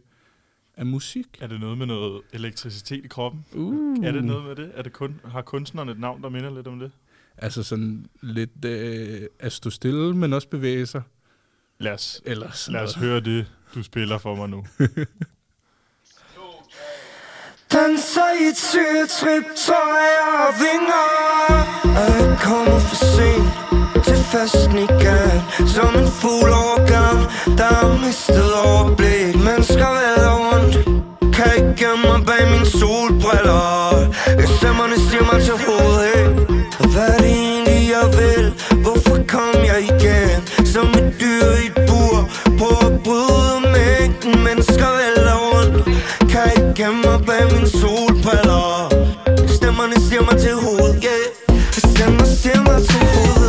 [0.76, 1.26] af musik.
[1.40, 3.44] Er det noget med noget elektricitet i kroppen?
[3.52, 4.04] Uh.
[4.04, 4.72] Er det noget med det?
[4.74, 6.90] Er det kun, har kunstneren et navn, der minder lidt om det?
[7.36, 11.02] Altså sådan lidt øh, at stå stille, men også bevæge sig.
[11.78, 12.96] Lad os, Eller lad os noget.
[12.96, 14.64] høre det, du spiller for mig nu.
[17.72, 21.06] Danser i et syretrip, tror jeg og vinger
[21.98, 23.50] Og jeg kommer for sent
[24.06, 25.38] til festen igen
[25.74, 27.18] Som en fugl overgang,
[27.58, 30.74] der har mistet overblik Mennesker vælger rundt,
[31.36, 33.68] kan ikke gemme mig bag mine solbriller
[34.58, 36.28] Stemmerne stiger mig til hovedet
[36.80, 38.44] Og hvad er det egentlig jeg vil?
[38.84, 40.38] Hvorfor kom jeg igen?
[40.72, 42.16] Som et dyr i et bur
[42.60, 45.84] på at bryde mængden Mennesker vælger rundt
[46.30, 48.88] Kan ikke gemme mig bag min solbriller.
[49.56, 51.60] Stemmerne siger mig til hovedet, yeah.
[51.72, 53.39] Stemmer siger mig til hovedet.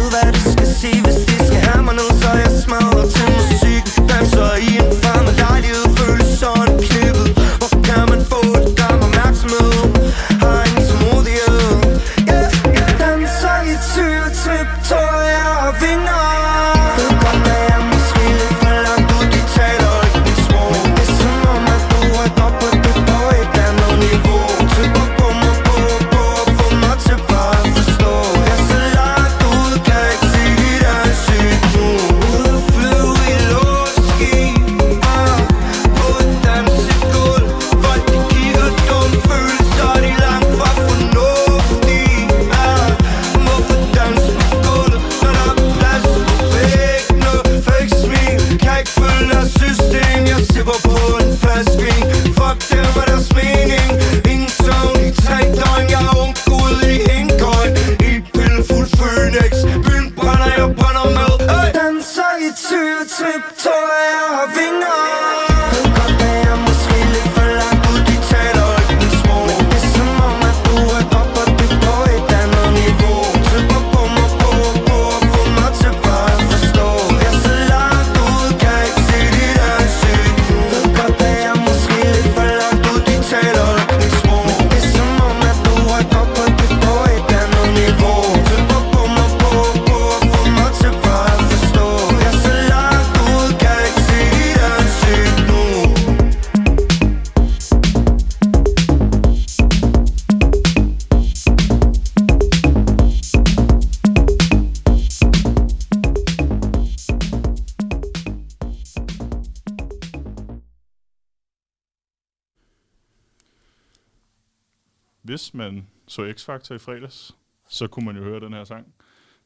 [116.11, 117.35] Så X-Factor i fredags,
[117.69, 118.93] så kunne man jo høre den her sang.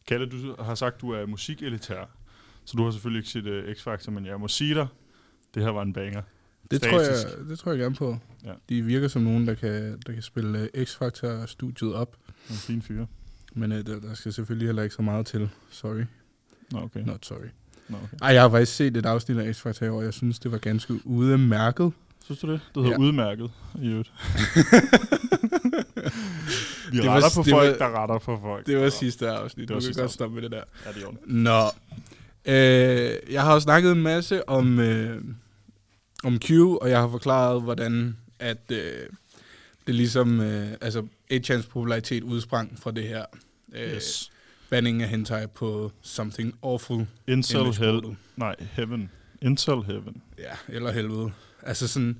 [0.08, 2.06] Kalle, du har sagt, du er musikelitær,
[2.66, 4.88] så du har selvfølgelig ikke set uh, X-Factor, men jeg må sige dig,
[5.56, 6.22] det her var en banger.
[6.72, 8.18] Det tror, jeg, det tror jeg gerne på.
[8.46, 8.54] Ja.
[8.70, 12.18] De virker som nogen, der kan, der kan spille uh, X-Factor-studiet op.
[12.50, 13.08] En fin fyre.
[13.54, 15.50] Men uh, der, der skal selvfølgelig heller ikke så meget til.
[15.70, 16.04] Sorry.
[16.72, 17.00] Nå, okay.
[17.00, 17.48] Not sorry.
[17.90, 18.18] Nå, okay.
[18.22, 20.58] Ej, jeg har faktisk set et afsnit af X-Factor i år, jeg synes, det var
[20.58, 21.94] ganske udmærket.
[22.26, 22.60] Synes du det?
[22.76, 23.06] Det hedder Ja.
[23.08, 24.12] udmærket i øvrigt.
[26.92, 28.68] Vi Det var- retter på det folk, var- der retter på folk.
[28.68, 29.68] Det var sidste afsnit.
[29.68, 30.64] Det var du kan godt stoppe med det der.
[30.86, 31.34] Ja, det ordentligt.
[31.34, 31.62] Nå.
[32.46, 35.22] Øh, jeg har jo snakket en masse om, øh,
[36.24, 38.78] om Q, og jeg har forklaret, hvordan at øh,
[39.88, 43.26] det ligesom, øh, altså 8chans popularitet udsprang fra det her.
[43.76, 44.32] Øh, Yes.
[44.70, 47.08] Banning af hentai på Something Awful.
[47.28, 48.02] Incel hell.
[48.36, 49.12] Nej, heaven.
[49.42, 50.22] Incel heaven.
[50.38, 51.32] Ja, eller helvede.
[51.66, 52.20] Altså sådan,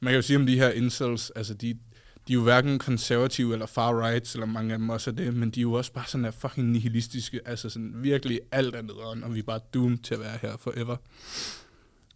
[0.00, 1.78] man kan jo sige om de her incels, altså de,
[2.28, 5.34] de er jo hverken konservative eller far right, eller mange af dem også er det,
[5.34, 8.82] men de er jo også bare sådan der fucking nihilistiske, altså sådan virkelig alt er
[8.82, 10.96] nederen, og vi er bare doomed til at være her forever.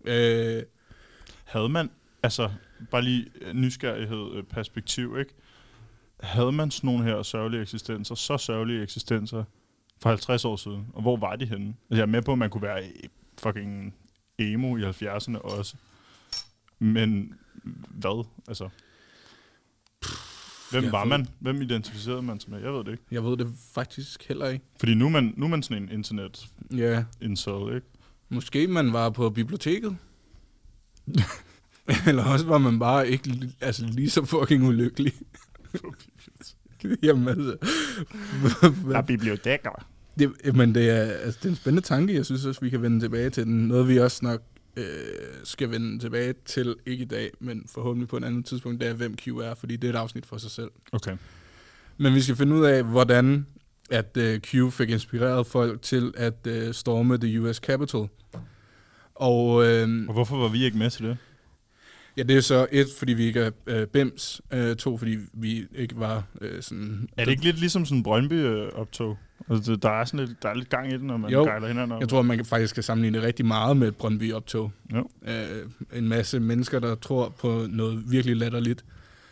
[0.04, 0.62] Øh,
[1.44, 1.90] Havde man,
[2.22, 2.50] altså
[2.90, 5.34] bare lige øh, nysgerrighed, øh, perspektiv, ikke?
[6.20, 9.44] Havde man sådan nogle her sørgelige eksistenser, så sørgelige eksistenser,
[10.02, 11.66] for 50 år siden, og hvor var de henne?
[11.66, 12.82] Altså, jeg er med på, at man kunne være
[13.38, 13.94] fucking
[14.38, 15.76] emo i 70'erne også.
[16.78, 17.34] Men
[17.90, 18.26] hvad?
[18.48, 18.68] Altså,
[20.70, 21.26] hvem jeg var ved- man?
[21.40, 22.60] Hvem identificerede man sig med?
[22.60, 23.02] Jeg ved det ikke.
[23.10, 24.64] jeg ved det faktisk heller ikke.
[24.78, 27.86] Fordi nu er man, nu er man sådan en internet Ja, incel, ikke?
[28.28, 29.96] måske man var på biblioteket.
[32.08, 35.12] eller også var man bare ikke altså, lige så fucking ulykkelig.
[37.02, 37.56] Jamen altså,
[38.88, 39.86] Der er biblioteker.
[40.18, 42.14] Det, men det er, altså, det er en spændende tanke.
[42.14, 43.68] Jeg synes også, vi kan vende tilbage til den.
[43.68, 44.42] Noget, vi også nok
[44.76, 44.84] øh,
[45.44, 48.92] skal vende tilbage til, ikke i dag, men forhåbentlig på et andet tidspunkt, det er,
[48.92, 50.70] hvem Q er, fordi det er et afsnit for sig selv.
[50.92, 51.16] Okay.
[51.96, 53.46] Men vi skal finde ud af, hvordan
[53.90, 58.08] at uh, Q fik inspireret folk til at uh, storme the US Capitol.
[59.14, 59.62] Og uh,
[60.08, 61.16] Og hvorfor var vi ikke med til det?
[62.16, 64.40] ja, det er så et, fordi vi ikke er uh, BIMS.
[64.54, 67.08] Uh, to, fordi vi ikke var uh, sådan...
[67.16, 69.18] Er det ikke lidt ligesom sådan en Brøndby-optog?
[69.50, 71.44] Altså, der er sådan lidt, der er lidt gang i den, når man Jo.
[71.44, 72.00] gejler hinanden op.
[72.00, 74.72] Jeg tror, man kan faktisk kan sammenligne det rigtig meget med et Brøndby-optog.
[75.28, 75.44] Øh,
[75.92, 78.84] en masse mennesker, der tror på noget virkelig latterligt,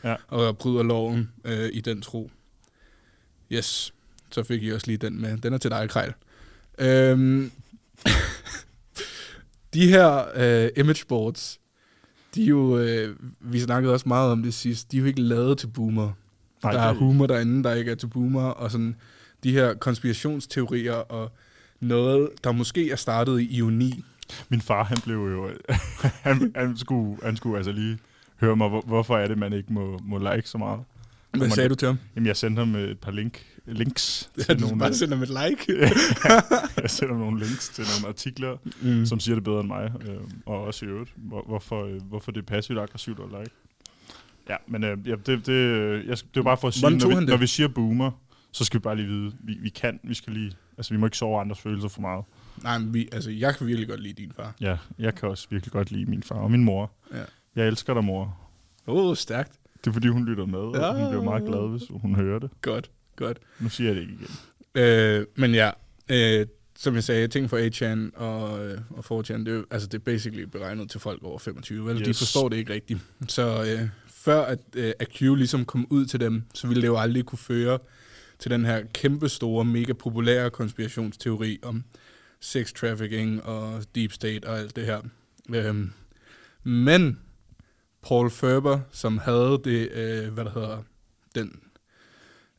[0.05, 0.15] Ja.
[0.29, 2.31] og bryder loven øh, i den tro.
[3.53, 3.95] Yes,
[4.31, 5.37] så fik I også lige den med.
[5.37, 6.13] Den er til dig, Krejl.
[6.79, 7.51] Øhm,
[9.75, 11.61] de her øh, imageboards,
[12.35, 15.21] de er jo, øh, vi snakkede også meget om det sidst, de er jo ikke
[15.23, 16.13] lavet til boomer.
[16.63, 18.97] Nej, der er humor derinde, der ikke er til boomer, og sådan
[19.45, 21.33] de her konspirationsteorier og
[21.81, 24.05] noget, der måske er startet i ioni.
[24.49, 25.51] Min far, han blev jo...
[26.27, 27.99] han, han, skulle, han skulle altså lige
[28.41, 30.81] høre mig, hvor, hvorfor er det, man ikke må, må like så meget.
[31.31, 31.99] Hvad sagde du til ham?
[32.17, 34.79] Jamen, jeg sendte ham et par link, links Ja, til du nogle...
[34.79, 35.81] bare sender ham et like.
[36.83, 39.07] jeg sender ham nogle links til nogle artikler, Mm.
[39.07, 42.33] som siger det bedre end mig, øh, og også i øvrigt, hvor, hvorfor, øh, hvorfor
[42.33, 43.55] det er passivt aggressivt at like.
[44.49, 47.09] Ja, men øh, ja, det, det, øh, jeg, det er bare for at sige, Hvordan
[47.11, 48.11] når vi, når vi siger boomer,
[48.53, 51.07] så skal vi bare lige vide, vi, vi kan, vi skal lige, altså vi må
[51.07, 52.25] ikke sove andres følelser for meget.
[52.63, 54.55] Nej, men vi, altså, jeg kan virkelig godt lide din far.
[54.61, 56.91] Ja, jeg kan også virkelig godt lide min far og min mor.
[57.15, 57.23] Ja.
[57.57, 58.39] Jeg elsker dig, mor.
[58.87, 59.53] Åh, oh, stærkt.
[59.85, 60.93] Det er fordi, hun lytter med, og Ja.
[61.03, 62.51] hun bliver meget glad, hvis hun hører det.
[62.63, 63.39] Godt, godt.
[63.61, 64.31] Nu siger jeg det ikke igen.
[64.75, 65.71] Øh, men ja,
[66.11, 66.47] øh,
[66.79, 70.03] som jeg sagde, ting for 8chan og, øh, og 4chan, det er, altså, det er
[70.05, 71.97] basically beregnet til folk over 25, vel?
[71.97, 72.07] Yes.
[72.07, 73.01] De forstår det ikke rigtigt.
[73.29, 76.89] Så øh, før at, øh, at Q ligesom kom ud til dem, så ville det
[76.89, 77.79] jo aldrig kunne føre
[78.43, 81.85] til den her kæmpe store, mega populære konspirationsteori om
[82.41, 85.01] sex trafficking og deep state og alt det her.
[85.55, 85.93] Øhm,
[86.63, 87.21] men
[88.03, 90.83] Paul Ferber, som havde det, øh, hvad der hedder,
[91.35, 91.61] den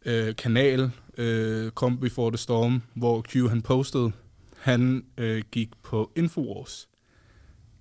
[0.05, 4.11] øh, kanal, øh, Come Before the Storm, hvor Q han postede,
[4.57, 6.89] han øh, gik på Infowars.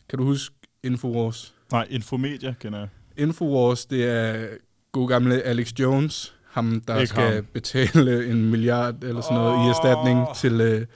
[0.09, 1.55] Kan du huske Infowars?
[1.73, 2.89] Nej, Infomedia kender jeg.
[3.17, 4.49] Infowars, det er
[4.93, 7.45] god gamle Alex Jones, ham der Ikke skal ham.
[7.53, 9.67] betale en milliard eller sådan noget oh.
[9.67, 10.87] i erstatning til øh,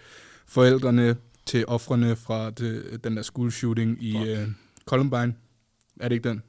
[0.46, 1.16] forældrene,
[1.46, 4.28] til offrene fra det, den der school shooting i Fuck.
[4.28, 4.48] øh,
[4.86, 5.34] Columbine.
[6.00, 6.42] Er det ikke den?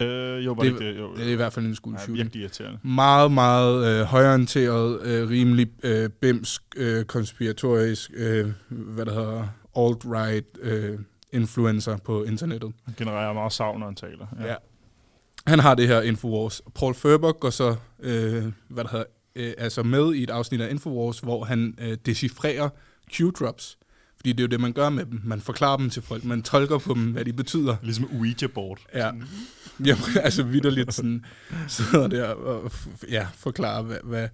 [0.00, 0.98] Øh, jo, var Det- ikke det?
[0.98, 2.16] Jo, Det er i hvert fald en school shooting.
[2.16, 2.78] virkelig irriterende.
[2.82, 10.58] meget, meget øh, højorienteret, øh, rimelig øh, bimsk, øh, konspiratorisk, øh, hvad der hedder, alt-right
[10.62, 10.98] øh,
[11.32, 12.72] influencer på internettet.
[12.84, 14.26] Han genererer meget savn, når han taler.
[14.40, 14.46] Ja.
[14.46, 14.54] ja.
[15.46, 16.62] Han har det her Infowars.
[16.74, 19.04] Paul Ferber går så, øh, hvad der hedder,
[19.36, 22.68] øh, altså med i et afsnit af Infowars, hvor han øh, decifrerer
[23.12, 23.78] Q-drops.
[24.16, 25.20] Fordi det er jo det, man gør med dem.
[25.24, 26.24] Man forklarer dem til folk.
[26.24, 27.76] Man tolker på dem, hvad de betyder.
[27.82, 28.86] Ligesom Ouija-board.
[28.94, 29.10] Ja,
[29.86, 31.24] ja altså vidderligt sådan,
[31.68, 32.70] sidder der og
[33.08, 34.28] ja, forklarer, hvad, hvad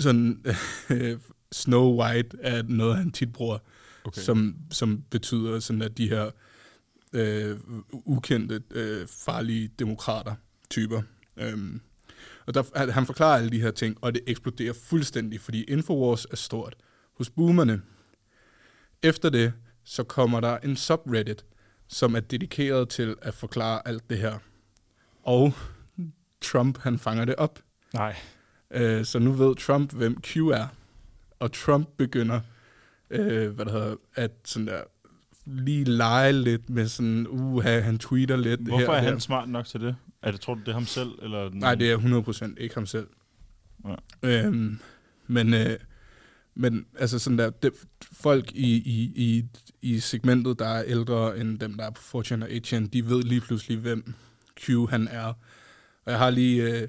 [0.00, 0.44] sådan
[0.90, 1.18] øh,
[1.52, 3.58] Snow White er noget, han tit bruger,
[4.04, 4.20] okay.
[4.20, 6.30] som, som betyder sådan, at de her
[7.12, 7.58] øh,
[7.92, 10.34] ukendte, øh, farlige demokrater
[10.70, 11.02] typer.
[11.36, 11.80] Øhm,
[12.46, 16.24] og der, han- han forklarer alle de her ting, og det eksploderer fuldstændig, fordi Infowars
[16.30, 16.76] er stort
[17.16, 17.82] hos boomerne.
[19.02, 19.52] Efter det,
[19.84, 21.44] så kommer der en subreddit,
[21.88, 24.38] som er dedikeret til at forklare alt det her.
[25.22, 25.52] Og
[26.40, 27.58] Trump, han fanger det op.
[27.94, 28.16] Nej.
[28.70, 30.66] Øh, så nu ved Trump, hvem Q er.
[31.38, 32.40] Og Trump begynder,
[33.10, 34.82] øh, hvad der hedder, at sådan der,
[35.48, 38.60] lige lege lidt med sådan, uh, han tweeter lidt.
[38.60, 39.18] Hvorfor her er han der.
[39.18, 39.96] smart nok til det?
[40.22, 41.10] Er det, tror du, det er ham selv?
[41.22, 43.06] Eller Nej, det er 100% ikke ham selv.
[43.84, 43.94] Ja.
[44.22, 44.78] Øhm,
[45.26, 45.76] men, øh,
[46.54, 47.72] men altså sådan der, det,
[48.12, 49.44] folk i, i, i,
[49.82, 53.22] i segmentet, der er ældre end dem, der er på 4chan og 8chan, de ved
[53.22, 54.14] lige pludselig, hvem
[54.60, 55.32] Q han er.
[56.04, 56.88] Og jeg har lige øh,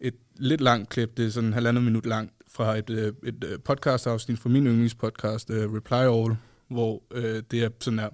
[0.00, 3.44] et lidt langt klip, det er sådan en halvandet minut langt, fra et, øh, et
[3.44, 6.36] øh, podcast-afsnit fra min yndlingspodcast, øh, Reply All,
[6.74, 8.08] hvor øh, det er sådan der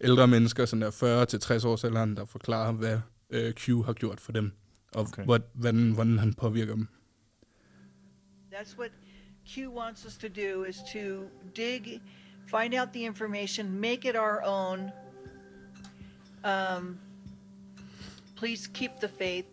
[0.00, 3.92] ældre mennesker, sådan der 40 til 60 års alderen, der forklarer, hvad øh, Q har
[3.92, 4.52] gjort for dem,
[4.94, 5.10] og Okay.
[5.12, 5.24] okay.
[5.24, 6.88] hvordan, hvordan han påvirker dem.
[8.52, 8.90] That's what
[9.54, 12.00] Q wants us to do is to dig,
[12.46, 14.90] find out the information, make it our own.
[16.44, 16.98] Um,
[18.36, 19.46] please keep the faith.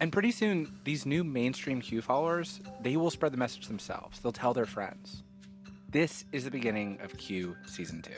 [0.00, 4.18] And pretty soon, these new mainstream Q followers, they will spread the message themselves.
[4.18, 5.22] They'll tell their friends.
[5.92, 8.12] This is the beginning of Q Season 2.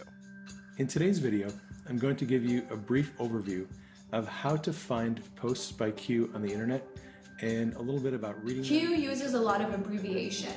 [0.79, 1.49] In today's video,
[1.89, 3.67] I'm going to give you a brief overview
[4.13, 6.87] of how to find posts by Q on the internet
[7.41, 10.53] and a little bit about reading Q them, uses a lot of abbreviation.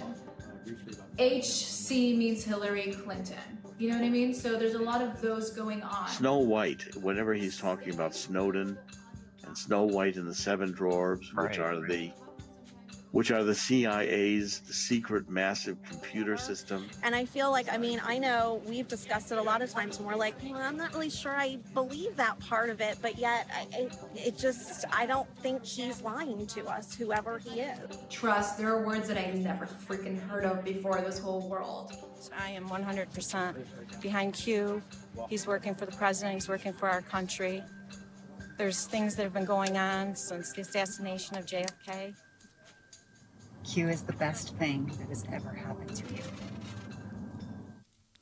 [0.63, 3.37] briefly about HC means Hillary Clinton.
[3.79, 4.31] You know what I mean?
[4.31, 6.07] So there's a lot of those going on.
[6.09, 8.77] Snow White, whenever he's talking about Snowden
[9.43, 11.89] and Snow White and the Seven Dwarves, which are right.
[11.89, 12.11] the
[13.11, 16.87] which are the CIA's secret massive computer system.
[17.03, 19.97] And I feel like, I mean, I know we've discussed it a lot of times,
[19.97, 23.17] and we're like, well, I'm not really sure I believe that part of it, but
[23.17, 27.79] yet I, it, it just, I don't think he's lying to us, whoever he is.
[28.09, 31.93] Trust, there are words that I never freaking heard of before this whole world.
[32.37, 34.81] I am 100% behind Q.
[35.29, 37.63] He's working for the president, he's working for our country.
[38.57, 42.15] There's things that have been going on since the assassination of JFK.
[43.73, 46.23] Q is the best thing that has ever happened to you.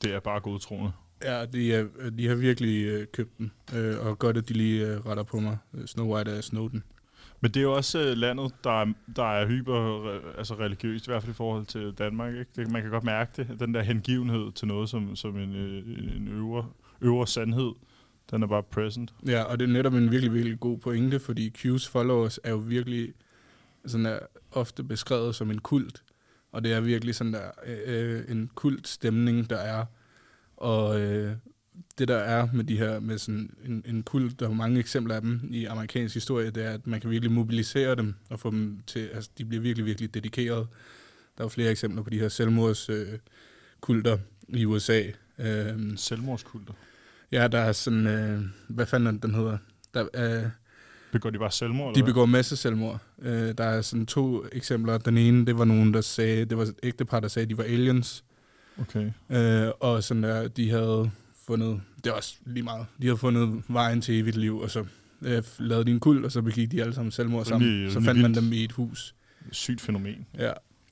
[0.02, 0.92] Det er bare godtroende.
[1.24, 1.86] Ja, de, er,
[2.18, 5.40] de har virkelig øh, købt den, øh, og godt, at de lige øh, retter på
[5.40, 5.58] mig.
[5.74, 6.84] Øh, Snow White er Snowden.
[7.42, 11.08] Men det er jo også øh, landet, der er, der er hyper øh, altså religiøst,
[11.08, 12.34] i hvert fald i forhold til Danmark.
[12.34, 12.52] Ikke?
[12.56, 16.16] Det, man kan godt mærke det, den der hengivenhed til noget som, som en, øh,
[16.18, 16.66] en øvre,
[17.02, 17.72] øvre sandhed,
[18.32, 19.14] den er bare present.
[19.28, 22.58] Ja, og det er netop en virkelig, virkelig god pointe, fordi Q's followers er jo
[22.58, 23.14] virkelig
[23.86, 24.20] sådan der,
[24.56, 26.04] ofte beskrevet som en kult.
[26.52, 29.86] Og det er virkelig sådan der øh, en kult stemning, der er.
[30.58, 31.36] Og øh,
[31.98, 35.16] det der er med de her, med sådan en, en kult, der er mange eksempler
[35.16, 38.52] af dem i amerikansk historie, det er, at man kan virkelig mobilisere dem og få
[38.52, 40.68] dem til, altså de bliver virkelig, virkelig dedikeret.
[41.38, 44.14] Der er jo flere eksempler på de her selvmordskulter
[44.50, 45.04] øh, i USA.
[45.40, 46.74] Øh, Selvmordskulter?
[47.32, 49.58] Ja, der er sådan, øh, hvad fanden den hedder?
[49.94, 50.50] Der, øh,
[51.16, 51.94] Begår de bare selvmord?
[51.94, 52.14] de eller hvad?
[52.14, 53.02] begår masse selvmord.
[53.22, 54.98] Øh, der er sådan to eksempler.
[54.98, 57.58] Den ene, det var nogen, der sagde, det var et ægtepar, der sagde, at de
[57.58, 58.24] var aliens.
[58.82, 59.12] Okay.
[59.30, 61.12] Øh, og sådan der, de havde
[61.48, 64.86] fundet, det er også lige meget, de havde fundet vejen til evigt liv, og så
[65.22, 67.70] øh, lavede de en kult, og så begik de alle sammen selvmord sammen.
[67.70, 69.16] Rimelig- Så fandt man dem i et hus.
[69.52, 70.26] Sygt fænomen.
[70.38, 70.52] Ja.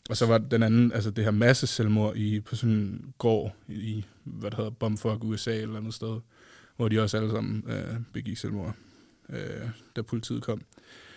[0.10, 3.56] Og så var den anden, altså det her masse selvmord i, på sådan en gård
[3.70, 6.20] i, hvad der hedder, Bumfuck, USA eller andet sted,
[6.78, 8.76] hvor de også alle sammen øh, begik selvmord,
[9.30, 10.62] øh, da politiet kom.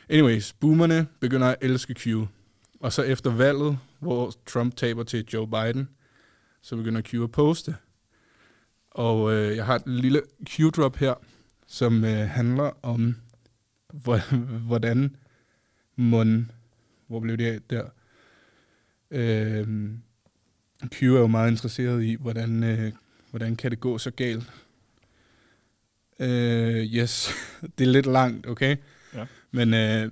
[0.08, 2.06] Anyways, boomerne begynder at elske Q.
[2.80, 5.88] Og så efter valget, hvor Trump taber til Joe Biden,
[6.62, 7.76] så begynder Q at poste.
[8.90, 11.14] Og øh, jeg har et lille Q-drop her,
[11.66, 13.16] som øh, handler om,
[14.68, 15.16] hvordan
[15.96, 16.50] mon...
[17.06, 17.84] Hvor blev det af der?
[19.10, 19.90] Øh,
[20.92, 22.92] Q er jo meget interesseret i, hvordan, øh,
[23.30, 24.52] hvordan kan det gå så galt.
[26.18, 27.30] Øh, yes,
[27.78, 28.76] det er lidt langt, okay?
[29.14, 29.26] Ja.
[29.50, 30.10] Men øh,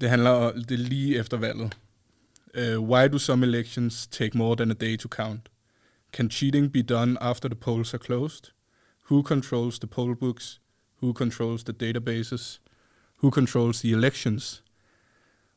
[0.00, 1.76] det handler om, det er lige efter valget.
[2.58, 5.48] Uh, why do some elections take more than a day to count?
[6.12, 8.52] Can cheating be done after the polls are closed?
[9.10, 10.60] Who controls the poll books?
[11.02, 12.58] Who controls the databases?
[13.16, 14.62] Who controls the elections?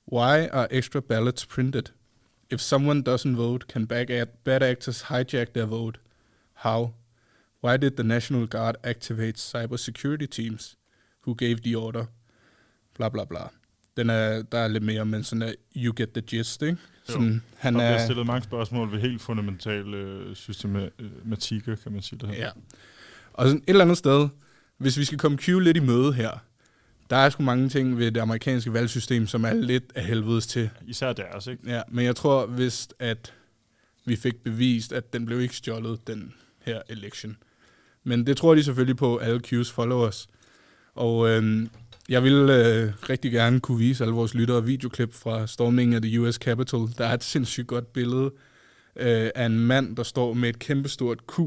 [0.06, 1.92] Why are extra ballots printed?
[2.50, 6.00] If someone doesn't vote, can bad, act- bad actors hijack their vote?
[6.54, 6.94] How?
[7.64, 10.78] Why did the National Guard activate cybersecurity teams?
[11.28, 12.06] Who gave the order?
[12.96, 13.40] Bla bla bla.
[13.98, 16.78] Den er, der er lidt mere, men sådan er, you get the gist, ikke?
[17.04, 17.40] Sådan, jo.
[17.58, 22.20] han der bliver er, stillet mange spørgsmål ved helt fundamentale øh, systematikker, kan man sige
[22.20, 22.36] det her.
[22.38, 22.50] Ja.
[23.34, 24.30] Og sådan et eller andet sted,
[24.78, 26.30] hvis vi skal komme Q lidt i møde her,
[27.10, 30.70] der er sgu mange ting ved det amerikanske valgsystem, som er lidt af helvedes til.
[30.88, 31.72] Især deres, ikke?
[31.72, 33.34] Ja, men jeg tror vist, at
[34.06, 37.38] vi fik bevist, at den blev ikke stjålet, den her election.
[38.04, 40.28] Men det tror de selvfølgelig på, alle Q's followers.
[40.96, 41.68] Og øh,
[42.10, 46.22] jeg vil øh, rigtig gerne kunne vise alle vores lyttere videoklip fra Storming af the
[46.22, 46.90] US Capitol.
[46.98, 48.32] Der er et sindssygt godt billede
[48.96, 51.40] øh, af en mand, der står med et kæmpestort Q,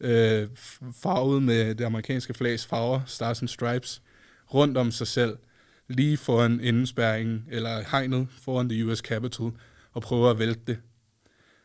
[0.00, 0.48] øh,
[1.02, 4.02] farvet med det amerikanske flags farver, Stars and Stripes,
[4.54, 5.36] rundt om sig selv,
[5.88, 9.52] lige foran indespærringen, eller hegnet foran the US Capitol,
[9.92, 10.78] og prøver at vælte det.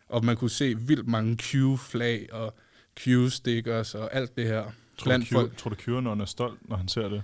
[0.10, 2.54] Og man kunne se vildt mange Q-flag og
[3.00, 5.58] Q-stickers og alt det her Tror du, blandt Q, folk.
[5.58, 7.24] tror du, QAnon er stolt, når han ser det?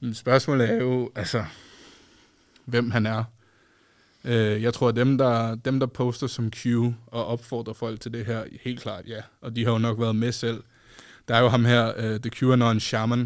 [0.00, 1.44] Men Spørgsmålet er jo, altså,
[2.64, 3.24] hvem han er.
[4.24, 6.66] Øh, jeg tror, at dem der, dem, der poster som Q
[7.06, 9.20] og opfordrer folk til det her, helt klart ja.
[9.40, 10.62] Og de har jo nok været med selv.
[11.28, 13.18] Der er jo ham her, uh, The QAnon Shaman.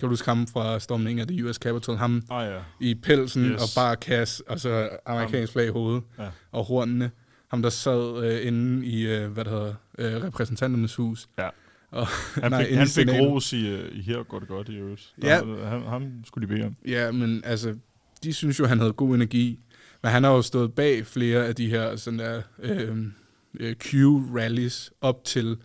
[0.00, 1.96] Kan du huske ham fra stormningen af det US Capitol?
[1.96, 2.58] Ham ah, ja.
[2.80, 3.62] i pelsen yes.
[3.62, 6.28] og bare kasse, og så amerikansk flag i hovedet Ja.
[6.52, 7.10] og hornene.
[7.52, 11.28] Ham, der sad øh, inde i, øh, hvad det hedder, øh, repræsentanternes hus.
[11.38, 11.48] Ja.
[11.90, 15.14] Og, Han nej, fik, han fik ros i, i her går det godt i øvrigt.
[15.22, 15.68] Der, Ja.
[15.68, 16.76] Han, ham skulle de bede om.
[16.86, 17.76] Ja, men altså,
[18.22, 19.60] de synes jo, han havde god energi.
[20.02, 23.06] Men han har jo stået bag flere af de her sådan der, øh,
[23.60, 25.56] øh, Q-rallies op til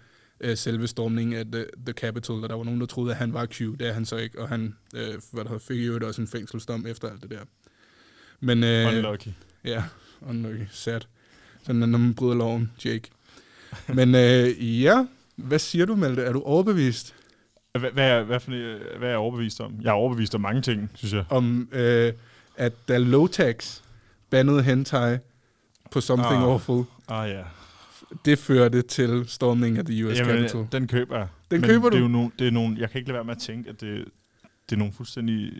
[0.42, 3.34] øh, selve stormningen af The, the Capitol, og der var nogen, der troede, at han
[3.34, 3.60] var Q.
[3.60, 6.86] Det er han så ikke, og han øh, hvad der fik jo også en fængselsdom
[6.88, 7.42] efter alt det der.
[8.40, 9.30] Men, øh, Unlucky.
[9.64, 9.84] Ja,
[10.22, 10.64] unlucky.
[10.72, 11.02] Sad.
[11.68, 13.09] Sådan er, når man bryder loven, Jake.
[13.88, 15.05] Men øh, ja,
[15.36, 16.22] hvad siger du, Malte?
[16.22, 17.15] Er du overbevist?
[17.80, 19.74] Hvad, hvad, er, hvad, for, en- hvad er jeg overbevist om?
[19.82, 21.24] Jeg er overbevist om mange ting, synes jeg.
[21.30, 22.13] Om, øh,
[22.57, 23.82] at da Lotax
[24.30, 25.18] bannede hentai
[25.91, 26.43] på Something Ah.
[26.43, 26.84] Awful.
[27.07, 27.43] Ah, ja.
[28.26, 30.68] Det førte til stormning af the US Jamen, Capitol.
[30.72, 31.28] den køber jeg.
[31.51, 32.05] Den Men køber det er du?
[32.05, 34.05] jo nogle, det er nogle, jeg kan ikke lade være med at tænke, at det,
[34.70, 35.51] det er nogle fuldstændig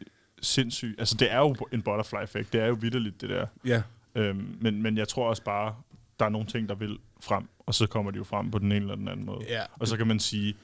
[0.42, 0.96] sindssyge...
[1.00, 2.54] Altså, det er jo en butterfly effect.
[2.54, 3.46] Det er jo vidderligt, det der.
[3.66, 3.82] Ja.
[4.16, 5.76] Øhm, men, men jeg tror også bare,
[6.20, 8.72] der er nogle ting, der vil frem, og så kommer de jo frem på den
[8.72, 9.46] ene eller den anden måde.
[9.50, 9.64] Ja.
[9.80, 10.56] Og så kan man sige,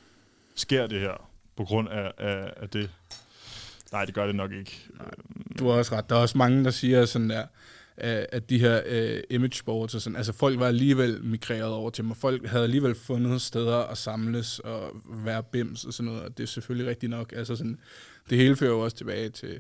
[0.56, 2.90] sker det her på grund af, af, af det?
[3.92, 4.88] Nej, det gør det nok ikke.
[5.60, 6.10] Du har også ret.
[6.10, 7.46] Der er også mange, der siger sådan der,
[7.98, 11.90] øh, at de her uh, image boards og sådan, altså folk var alligevel migreret over
[11.90, 12.18] til mig.
[12.18, 16.44] Folk havde alligevel fundet steder at samles og være bims og sådan noget, og det
[16.44, 17.34] er selvfølgelig rigtigt nok.
[17.36, 17.80] Altså sådan,
[18.30, 19.60] det hele fører jo også tilbage til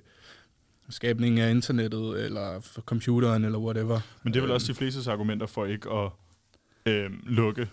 [0.89, 3.99] skabningen af internettet, eller for computeren, eller whatever.
[4.23, 6.09] Men det er vel Øhm, også de flestes argumenter for ikke at
[6.85, 7.67] øhm, lukke.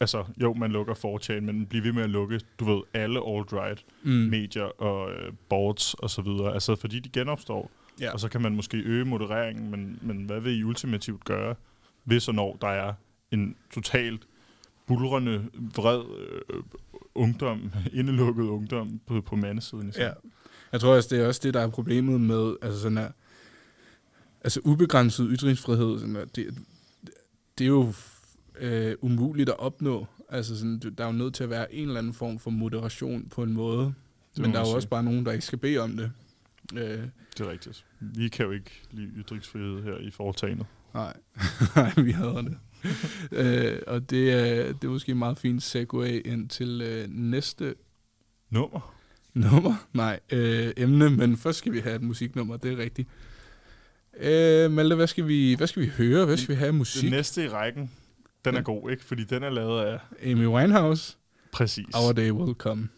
[0.00, 3.84] Altså, jo, man lukker 4chan, men bliver ved med at lukke, du ved, alle alt-right
[4.02, 4.10] Mm.
[4.12, 6.54] medier og øh, boards og så videre.
[6.54, 7.70] Altså, fordi de genopstår.
[8.00, 8.12] Ja.
[8.12, 11.54] Og så kan man måske øge modereringen, men, men hvad vil I ultimativt gøre,
[12.04, 12.92] hvis og når der er
[13.30, 14.26] en totalt
[14.86, 15.44] bulrende,
[15.76, 16.62] vred øh,
[17.14, 19.92] ungdom, indelukket ungdom på, på mandesiden?
[19.98, 20.10] Ja.
[20.72, 23.10] Jeg tror også, det er også det, der er problemet med altså sådan her,
[24.44, 25.98] altså ubegrænset ytringsfrihed.
[25.98, 26.54] Sådan her, det,
[27.58, 27.92] det er jo
[28.58, 30.06] øh, umuligt at opnå.
[30.28, 33.28] Altså sådan, der er jo nødt til at være en eller anden form for moderation
[33.28, 33.84] på en måde.
[33.84, 36.12] må Men der er jo også bare nogen, der ikke skal bede om det.
[36.74, 36.80] Øh,
[37.38, 37.84] Det er rigtigt.
[38.00, 40.66] Vi kan jo ikke lide ytringsfrihed her i foretagendet.
[40.94, 41.16] Nej,
[41.76, 42.58] Nej vi hader det.
[43.32, 47.74] øh, og det er, det er måske en meget fin segue ind til øh, næste
[48.50, 48.95] Nummer?
[49.36, 49.74] Nummer?
[49.92, 53.08] Nej, øh, emne, men først skal vi have et musiknummer, det er rigtigt.
[54.20, 56.24] Øh, Malte, hvad skal, vi, hvad skal vi høre?
[56.24, 57.02] Hvad skal vi have af musik?
[57.02, 57.90] Den næste i rækken,
[58.44, 59.04] den er god, ikke?
[59.04, 59.98] Fordi den er lavet af...
[60.22, 61.16] Amy Winehouse.
[61.52, 61.94] Præcis.
[61.94, 62.88] Our Day Will Come.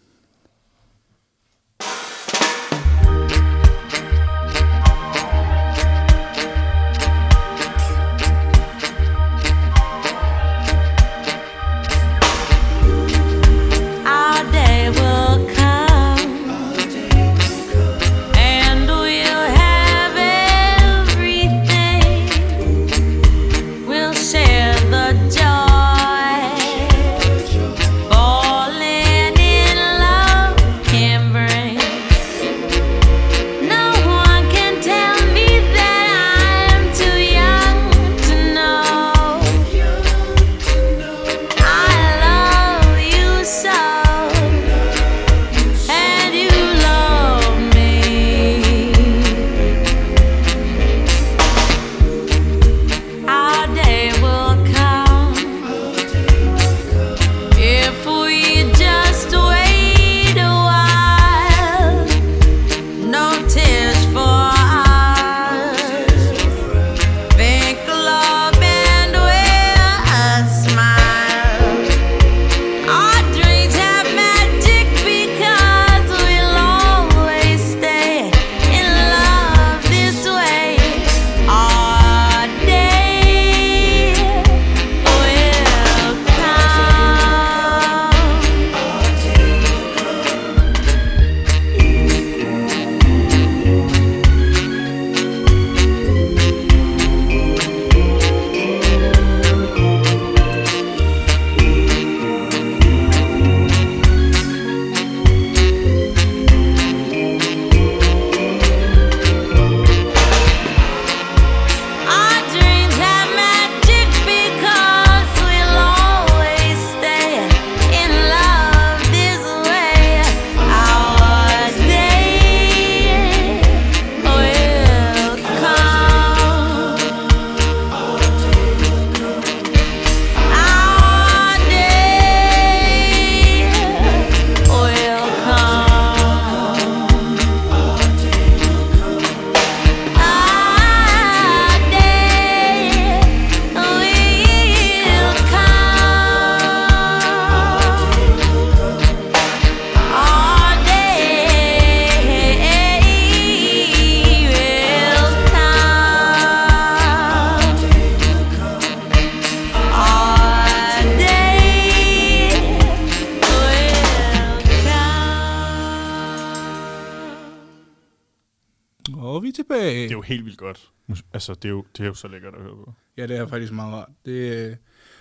[171.48, 172.92] Altså, det er jo, det er jo så lækkert at høre på.
[173.16, 174.08] Ja, det er faktisk meget rart.
[174.24, 174.76] Det, øh,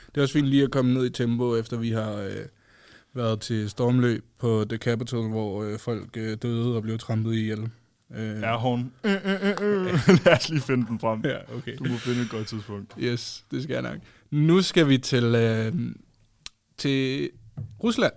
[0.08, 2.46] det er også fint lige at komme ned i tempo, efter vi har øh,
[3.14, 7.60] været til stormløb på The Capitol, hvor øh, folk øh, døde og blev trampet ihjel.
[8.16, 8.94] Øh, Er hun?
[10.26, 11.22] Lad os lige finde den frem.
[11.26, 11.78] Ja, okay.
[11.78, 12.94] Du må finde et godt tidspunkt.
[13.00, 13.98] Yes, det skal jeg nok.
[14.32, 15.74] Nu skal vi til, øh,
[16.78, 17.30] til
[17.84, 18.14] Rusland.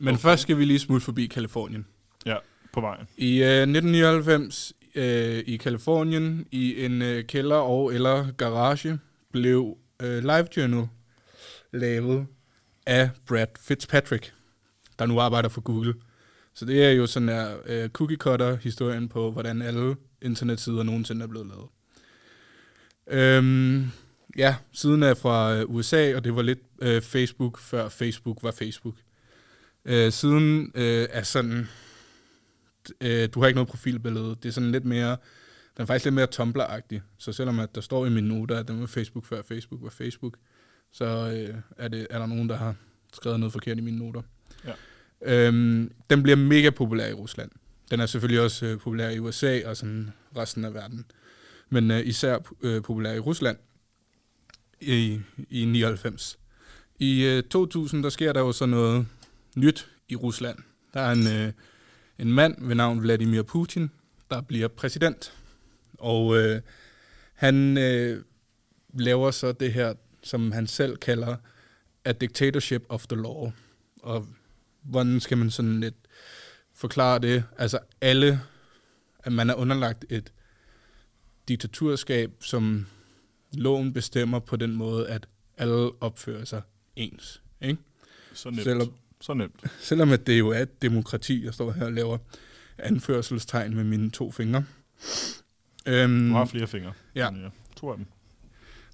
[0.00, 0.22] Men okay.
[0.22, 1.86] først skal vi lige smutte forbi Kalifornien.
[2.26, 2.36] Ja,
[2.72, 3.06] på vejen.
[3.16, 8.98] I øh, 1999 øh, i Kalifornien, i en øh, kælder og eller garage,
[9.32, 10.88] blev øh, Live Journal
[11.72, 12.26] lavet
[12.86, 14.32] af Brad Fitzpatrick,
[14.98, 15.94] der nu arbejder for Google.
[16.54, 21.22] Så det er jo sådan der øh, cookie cutter historien på, hvordan alle internetsider nogensinde
[21.22, 21.68] er blevet lavet.
[23.06, 23.90] Øhm,
[24.36, 28.50] ja, siden er fra øh, USA, og det var lidt øh, Facebook, før Facebook var
[28.50, 28.94] Facebook.
[29.84, 31.68] Øh, siden øh, er sådan,
[33.00, 35.16] øh, du har ikke noget profilbillede, det er sådan lidt mere,
[35.76, 37.00] den er faktisk lidt mere Tumblr-agtig.
[37.18, 39.90] Så selvom at der står i mine noter, at den var Facebook før Facebook var
[39.90, 40.36] Facebook,
[40.92, 42.74] så øh, er, det, er der nogen, der har
[43.12, 44.22] skrevet noget forkert i mine noter.
[44.66, 44.72] Ja.
[45.22, 47.50] Øhm, den bliver mega populær i Rusland.
[47.90, 51.04] Den er selvfølgelig også øh, populær i USA og sådan resten af verden.
[51.70, 53.56] Men øh, især øh, populær i Rusland
[54.80, 55.20] i,
[55.50, 56.38] i 99.
[56.98, 59.06] I øh, 2000, der sker der jo så noget
[59.56, 60.58] nyt i Rusland.
[60.94, 61.52] Der er en, øh,
[62.20, 63.90] en mand ved navn Vladimir Putin,
[64.30, 65.32] der bliver præsident.
[65.98, 66.60] Og øh,
[67.34, 68.24] han øh,
[68.94, 71.36] laver så det her, som han selv kalder
[72.04, 73.52] a dictatorship of the law.
[74.02, 74.26] Og
[74.82, 75.94] hvordan skal man sådan lidt
[76.74, 77.44] forklare det?
[77.58, 78.40] Altså alle,
[79.18, 80.32] at man er underlagt et
[81.48, 82.86] diktaturskab, som
[83.52, 86.62] loven bestemmer på den måde, at alle opfører sig
[86.96, 87.42] ens.
[87.60, 87.78] Ikke?
[88.34, 88.62] Så nemt.
[88.62, 89.64] Selvom, Så nemt.
[89.80, 92.18] selvom at det jo er et demokrati, jeg står her og laver
[92.78, 94.64] anførselstegn med mine to fingre.
[95.86, 96.92] Øhm, Du har flere fingre.
[97.14, 97.24] Ja.
[97.42, 97.48] Ja.
[97.76, 98.06] To af dem.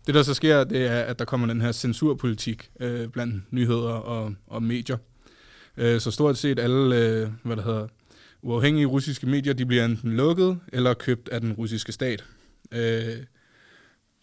[0.07, 3.93] Det, der så sker, det er, at der kommer den her censurpolitik øh, blandt nyheder
[3.93, 4.97] og, og medier.
[5.77, 7.89] Øh, så stort set alle, øh, hvad der hedder,
[8.43, 12.25] uafhængige russiske medier, de bliver enten lukket eller købt af den russiske stat.
[12.73, 13.17] Øh,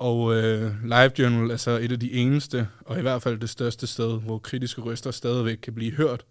[0.03, 3.87] og øh, LiveJournal er så et af de eneste, og i hvert fald det største
[3.87, 6.25] sted, hvor kritiske røster stadigvæk kan blive hørt,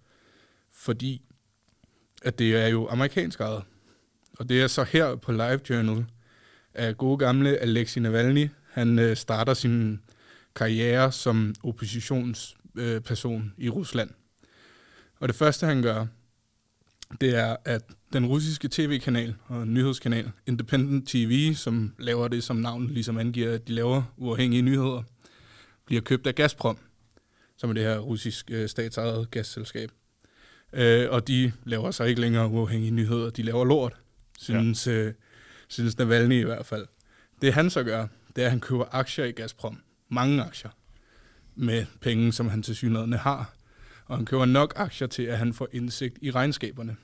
[0.72, 1.22] fordi
[2.22, 3.62] at det er jo amerikansk ejet.
[4.38, 6.04] Og det er så her på Live Journal,
[6.74, 10.00] at gode gamle Alexei Navalny, han øh, starter sin
[10.54, 14.10] karriere som oppositionsperson øh, i Rusland.
[15.20, 16.06] Og det første, han gør,
[17.20, 22.90] det er, at den russiske tv-kanal og nyhedskanal Independent TV, som laver det, som navnet
[22.90, 25.02] ligesom angiver, at de laver uafhængige nyheder,
[25.86, 26.78] bliver købt af Gazprom,
[27.56, 29.90] som er det her russisk øh, statsejet gasselskab.
[30.72, 33.92] Øh, og de laver så ikke længere uafhængige nyheder, de laver lort,
[34.38, 34.92] synes, ja.
[34.92, 35.14] øh,
[35.68, 36.86] synes Navalny i hvert fald.
[37.42, 38.06] Det han så gør,
[38.36, 39.78] det er, at han køber aktier i Gazprom.
[40.08, 40.70] Mange aktier.
[41.54, 43.54] Med penge, som han til synligheden har.
[44.06, 46.96] Og han køber nok aktier til, at han får indsigt i regnskaberne.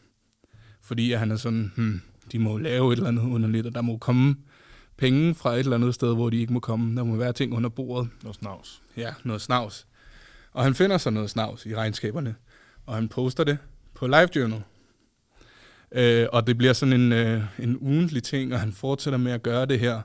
[0.88, 2.00] Fordi han er sådan, hmm,
[2.32, 4.36] de må lave et eller andet underligt, og der må komme
[4.96, 6.96] penge fra et eller andet sted, hvor de ikke må komme.
[6.96, 8.08] Der må være ting under bordet.
[8.22, 8.82] Noget snavs.
[8.96, 9.86] Ja, noget snavs.
[10.52, 12.34] Og han finder så noget snavs i regnskaberne,
[12.86, 13.58] og han poster det
[13.94, 14.62] på LiveJournal.
[15.92, 19.42] Øh, og det bliver sådan en, øh, en ugentlig ting, og han fortsætter med at
[19.42, 20.00] gøre det her,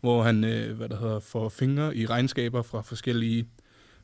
[0.00, 3.48] hvor han øh, hvad der hedder, får fingre i regnskaber fra forskellige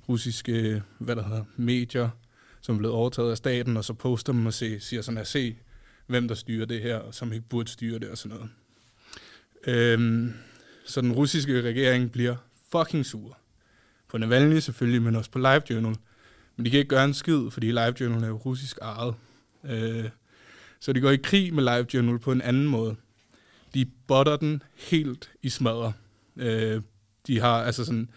[0.09, 2.09] russiske hvad der hedder, medier,
[2.61, 5.27] som er blevet overtaget af staten, og så poster dem og se, siger sådan at
[5.27, 5.57] se,
[6.07, 8.51] hvem der styrer det her, og som ikke burde styre det og sådan noget.
[9.67, 10.33] Øhm,
[10.87, 12.37] så den russiske regering bliver
[12.73, 13.39] fucking sur.
[14.09, 15.97] På Navalny selvfølgelig, men også på LiveJournal.
[16.57, 19.15] Men de kan ikke gøre en skid, fordi LiveJournal er jo russisk ejet.
[19.65, 20.09] Øh,
[20.81, 22.97] så de går i krig med LiveJournal på en anden måde.
[23.75, 25.93] De botter den helt i smadre.
[26.37, 26.83] Øh,
[27.27, 28.09] de har altså sådan...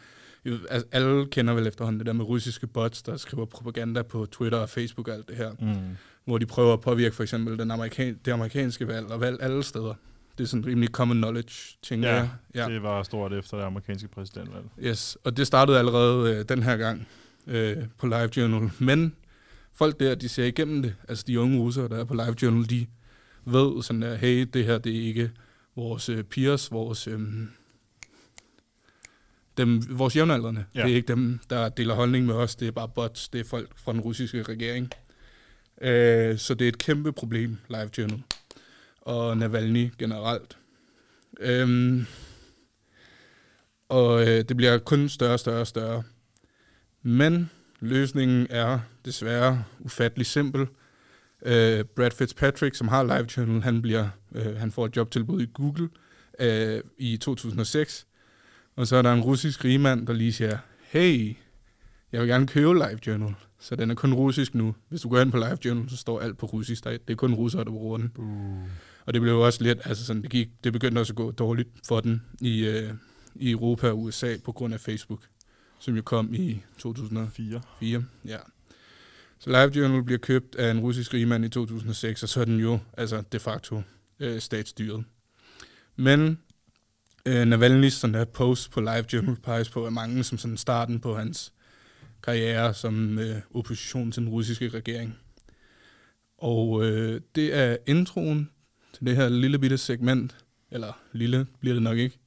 [0.45, 4.57] altså, Alle kender vel efterhånden det der med russiske bots, der skriver propaganda på Twitter
[4.57, 5.51] og Facebook og alt det her.
[5.59, 5.97] Mm.
[6.25, 9.63] Hvor de prøver at påvirke for eksempel den amerikan- det amerikanske valg og valg alle
[9.63, 9.93] steder.
[10.37, 12.29] Det er sådan rimelig common knowledge, tænker Ja, jeg.
[12.55, 14.65] ja, det var stort efter det amerikanske præsidentvalg.
[14.83, 17.07] Yes, og det startede allerede øh, den her gang
[17.47, 18.71] øh, på LiveJournal.
[18.79, 19.15] Men
[19.73, 20.95] folk der, de ser igennem det.
[21.07, 22.85] Altså de unge russere, der er på LiveJournal, de
[23.45, 25.31] ved sådan der, hey, det her, det er ikke
[25.75, 27.19] vores øh, peers, vores, øh,
[29.57, 30.65] dem, vores jævnaldrende.
[30.75, 30.83] Ja.
[30.83, 33.45] Det er ikke dem, der deler holdning med os, det er bare bots, det er
[33.45, 34.89] folk fra den russiske regering.
[35.81, 38.23] Øh, så det er et kæmpe problem, Live Journal
[39.01, 40.57] Og Navalny generelt.
[41.39, 42.05] Øhm,
[43.89, 46.03] og øh, det bliver kun større og større og større.
[47.03, 47.49] Men
[47.79, 50.67] løsningen er desværre ufattelig simpel.
[51.45, 55.49] Øh, Brad Fitzpatrick, som har Live Journal, han, bliver, øh, han får et jobtilbud i
[55.53, 55.89] Google
[56.39, 58.07] øh, i 2006.
[58.75, 61.35] Og så er der en russisk rigmand, der lige siger, hey,
[62.11, 63.35] jeg vil gerne købe Live Journal.
[63.59, 64.75] Så den er kun russisk nu.
[64.89, 66.83] Hvis du går ind på LiveJournal, så står alt på russisk.
[66.83, 68.11] Der er- Det er kun russere, der bruger den.
[68.17, 68.67] Uh.
[69.05, 71.69] Og det blev også lidt, altså sådan, det, gik, det begyndte også at gå dårligt
[71.87, 72.93] for den i, øh,
[73.35, 75.19] i Europa og USA på grund af Facebook,
[75.79, 77.61] som jo kom i 2004.
[77.79, 78.37] 4, ja.
[79.39, 82.79] Så LiveJournal bliver købt af en russisk rigmand i 2006, og så er den jo
[82.97, 83.81] altså de facto
[84.19, 85.03] øh, statsstyret.
[85.95, 86.39] Men
[87.25, 91.15] øh, Navalny's sådan der post på LiveJournal peges på, at mange som sådan starten på
[91.15, 91.53] hans
[92.23, 95.17] karriere som øh, opposition til den russiske regering.
[96.37, 98.49] Og øh, det er introen
[98.93, 102.19] til det her lille bitte segment, eller lille bliver det nok ikke,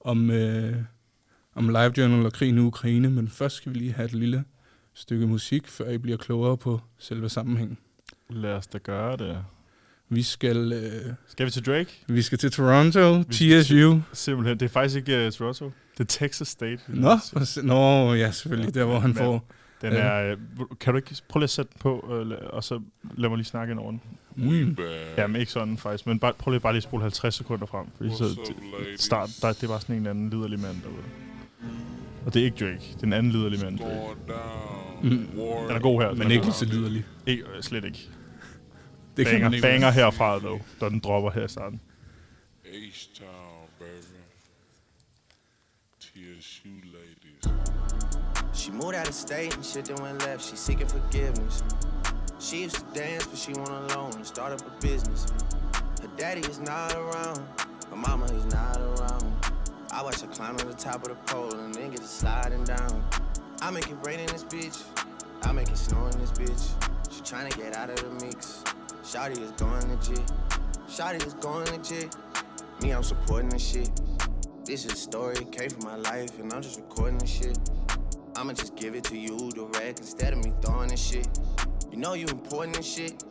[0.00, 0.76] om, øh,
[1.54, 4.44] om LiveJournal og krigen i Ukraine, men først skal vi lige have et lille
[4.94, 7.78] stykke musik, før I bliver klogere på selve sammenhængen.
[8.30, 9.44] Lad os da gøre det.
[10.08, 10.72] Vi skal...
[10.72, 11.90] Øh, Skal vi til Drake?
[12.06, 13.62] vi skal til Toronto, Vi TSU.
[13.62, 14.60] til- Simpelthen.
[14.60, 15.64] Det er faktisk ikke uh, Toronto.
[15.98, 16.78] Det er Texas State.
[16.88, 18.74] Nå, se- nå, ja, selvfølgelig.
[18.74, 19.44] Der, hvor han Men får...
[19.82, 20.36] Den øh, er,
[20.80, 22.80] kan du ikke prøve lige at sætte den på, øh, og så
[23.16, 24.00] lad mig lige snakke ind over den.
[24.36, 24.76] Mm.
[25.18, 27.86] Jamen ikke sådan faktisk, men bare, prøv lige bare lige at spole 50 sekunder frem.
[27.96, 31.02] Fordi så, det, start, der, det var sådan en eller anden liderlig mand derude.
[32.26, 33.78] Og det er ikke Drake, det er en anden liderlig mand.
[35.02, 35.10] Mm.
[35.10, 36.12] Den er god her.
[36.14, 37.04] Men er ikke så liderlig.
[37.26, 38.08] Ikke, øh, slet ikke.
[39.16, 41.80] Det banger, man ikke banger herfra, dog, da den dropper her i starten.
[42.64, 44.20] Er H-Town, baby.
[46.00, 47.44] TSU ladies.
[48.54, 50.42] She moved out of state and shit then went left.
[50.42, 51.64] She seeking forgiveness.
[52.40, 55.26] She used to dance, but she went alone and start up a business.
[56.02, 57.42] Her daddy is not around.
[57.90, 59.32] Her mama is not around.
[59.90, 62.64] I watch her climb to the top of the pole and then get to sliding
[62.64, 63.04] down.
[63.62, 64.82] I make it rain in this bitch.
[65.42, 66.64] I make it snow in this bitch.
[67.10, 68.64] She trying to get out of the mix.
[69.04, 70.32] Shawty is going legit.
[70.88, 72.16] Shawty is going legit.
[72.80, 73.90] Me, I'm supporting this shit.
[74.64, 77.58] This is a story, came from my life, and I'm just recording this shit.
[78.34, 81.28] I'ma just give it to you direct instead of me throwing this shit.
[81.90, 83.22] You know you important and shit.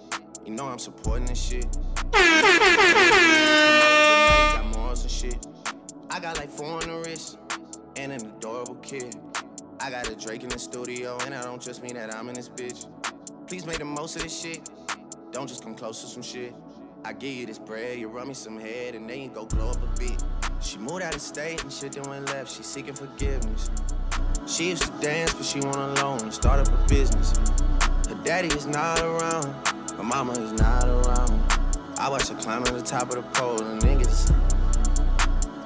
[0.45, 1.65] You know I'm supporting this shit.
[2.11, 2.21] Got
[4.78, 5.47] and shit.
[6.11, 7.39] I got like four on the wrist
[7.95, 9.15] and an adorable kid.
[9.80, 12.36] I got a Drake in the studio, and I don't just mean that I'm in
[12.36, 12.86] this bitch.
[13.47, 14.69] Please make the most of this shit.
[15.34, 16.53] Don't just come close to some shit.
[17.03, 19.71] I give you this bread, you run me some head, and then you go glow
[19.71, 20.23] up a bit.
[20.61, 22.55] She moved out of state and shit then went left.
[22.55, 23.71] She seeking forgiveness.
[24.45, 27.36] She used to dance, but she went alone and start up a business.
[28.07, 29.45] Her daddy is not around.
[29.97, 31.41] Her mama is not around.
[31.97, 34.31] I watch her climb to the top of the pole and get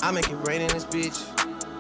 [0.02, 1.28] I make it rain in this bitch.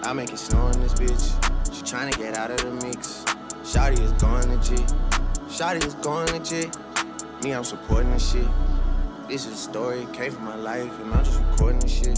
[0.03, 1.73] I make it snow in this bitch.
[1.73, 3.23] She tryna get out of the mix.
[3.63, 4.93] Shotty is going legit.
[5.47, 6.75] Shotty is going legit.
[7.43, 8.47] Me, I'm supporting this shit.
[9.27, 12.17] This is a story, came from my life, and I'm just recording this shit.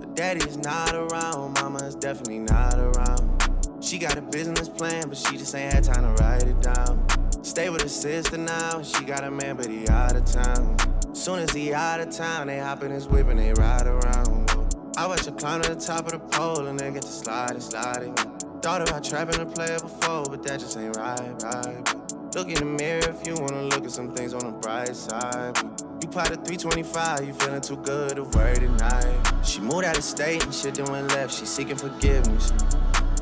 [0.00, 3.40] Her daddy is not around, mama's definitely not around.
[3.80, 7.06] She got a business plan, but she just ain't had time to write it down.
[7.44, 10.76] Stay with her sister now, she got a man, but he out of town.
[11.14, 14.50] Soon as he out of town, they hop in his whip and they ride around.
[14.96, 17.60] I watch her climb to the top of the pole and then get to sliding,
[17.60, 18.14] sliding.
[18.60, 21.97] Thought about trapping a player before, but that just ain't right, right.
[22.38, 25.58] Look in the mirror if you wanna look at some things on the bright side.
[26.00, 29.32] You pot a 325, you feeling too good to worry tonight.
[29.44, 32.52] She moved out of state and shit then went left, she seeking forgiveness.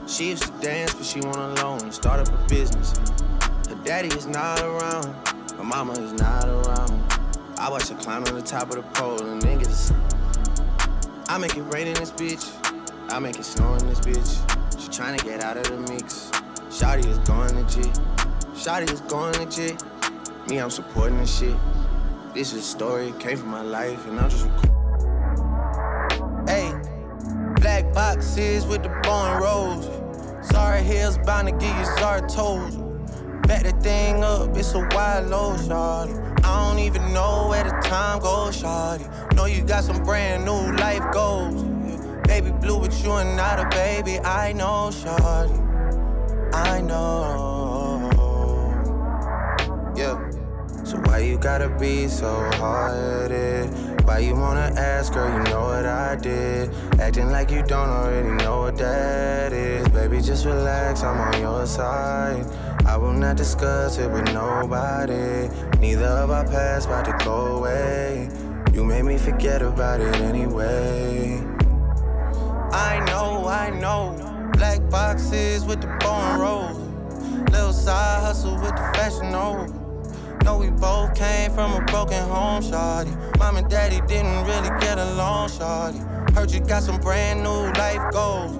[0.07, 2.93] She used to dance, but she went alone and start up a business.
[3.71, 5.07] Her daddy is not around,
[5.57, 7.03] her mama is not around.
[7.57, 9.95] I watch her climb to the top of the pole and to
[11.31, 12.45] I make it rain in this bitch.
[13.09, 14.79] I make it snow in this bitch.
[14.79, 16.31] She tryna get out of the mix.
[16.69, 17.99] Shotty is going legit.
[18.57, 19.85] Shotty is going legit.
[20.49, 21.55] Me, I'm supporting this shit.
[22.33, 24.73] This is a story, came from my life, and I'm just recording.
[26.49, 26.73] Hey,
[27.61, 29.87] black boxes with the bone rolls.
[30.49, 32.77] Sorry, hills bound to give you sorry toes.
[33.47, 36.17] Back the thing up, it's a wide load, shawty.
[36.43, 39.07] I don't even know where the time goes, shawty.
[39.35, 41.63] Know you got some brand new life goals.
[42.27, 44.19] Baby blue, but you are not a baby.
[44.21, 46.55] I know, shawty.
[46.55, 47.56] I know.
[50.87, 54.05] So why you gotta be so hard-headed?
[54.05, 55.29] Why you wanna ask, girl?
[55.37, 56.73] You know what I did.
[57.01, 59.89] Acting like you don't already know what that is.
[59.89, 62.47] Baby, just relax, I'm on your side.
[62.87, 65.49] I will not discuss it with nobody.
[65.81, 68.29] Neither of our past about to go away.
[68.73, 71.43] You made me forget about it anyway.
[72.71, 74.15] I know, I know.
[74.53, 76.79] Black boxes with the bone rolls.
[77.51, 79.76] Little side hustle with the fashion over.
[80.47, 83.11] Know we both came from a broken home, shawty.
[83.37, 85.99] Mom and daddy didn't really get along, shawty.
[86.37, 88.57] Heard you got some brand new life goals.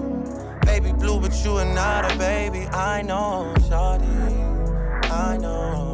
[0.65, 2.67] Baby blue, but you are not a baby.
[2.73, 4.03] I know, shawty.
[5.09, 5.85] I know.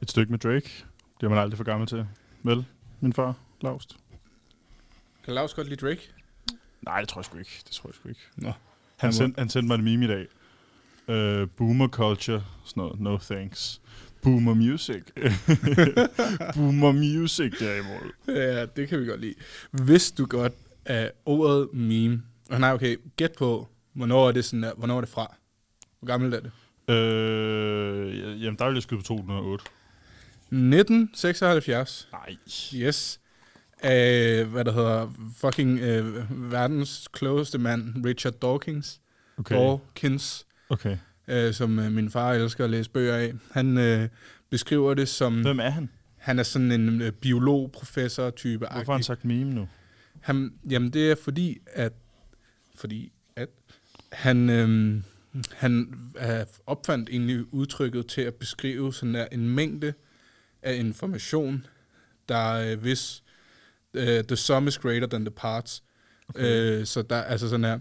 [0.00, 0.86] Et stykke Drake.
[1.20, 2.06] Det er man aldrig for gammel til.
[2.42, 2.64] Vel,
[3.00, 3.96] min far, Laust?
[5.24, 6.10] Kan Lars godt lide Drake?
[6.82, 7.62] Nej, det tror jeg sgu ikke.
[7.64, 8.20] Det tror jeg sgu ikke.
[8.36, 8.52] Nå.
[8.96, 10.26] Han, sendte, han sendte mig en meme i dag.
[11.42, 12.44] Uh, boomer culture.
[12.64, 13.00] Sådan noget.
[13.00, 13.80] No thanks.
[14.22, 15.02] Boomer music.
[16.54, 18.12] boomer music derimod.
[18.28, 19.34] Ja, det kan vi godt lide.
[19.70, 20.52] Hvis du godt
[20.84, 25.00] af ordet meme, og nej, okay, gæt på, hvornår er det sådan der, hvornår er
[25.00, 25.36] det fra?
[25.98, 26.50] Hvor gammelt er det?
[26.94, 29.64] Øh, jamen, der vil jeg skyde på 2008.
[30.50, 32.08] 1976.
[32.12, 32.36] Nej.
[32.74, 33.20] Yes.
[33.82, 39.00] Af, hvad der hedder, fucking øh, verdens klogeste mand, Richard Dawkins.
[39.38, 39.54] Okay.
[39.54, 40.46] Dawkins.
[40.68, 40.96] Okay.
[41.28, 43.32] Øh, som øh, min far elsker at læse bøger af.
[43.50, 44.08] Han øh,
[44.50, 45.42] beskriver det som...
[45.42, 45.88] Hvem er han?
[46.16, 48.66] Han er sådan en øh, biolog-professor-type.
[48.66, 49.68] Hvorfor har han sagt meme nu?
[50.20, 51.92] Han, jamen, det er fordi, at...
[52.74, 53.48] Fordi at...
[54.12, 55.02] Han, øhm,
[55.52, 59.92] han øh, opfandt egentlig udtrykket til at beskrive sådan der en mængde
[60.62, 61.66] af information,
[62.28, 63.22] der øh, hvis
[63.94, 65.82] øh, the sum is greater than the parts.
[66.28, 66.78] Okay.
[66.80, 67.78] Øh, så der altså sådan her,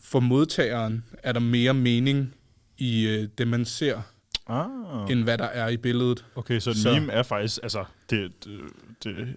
[0.00, 2.34] for modtageren er der mere mening
[2.78, 4.00] i øh, det, man ser,
[4.46, 5.10] ah.
[5.10, 6.24] end hvad der er i billedet.
[6.34, 8.60] Okay, så, så meme er faktisk, altså, det, det,
[9.04, 9.36] det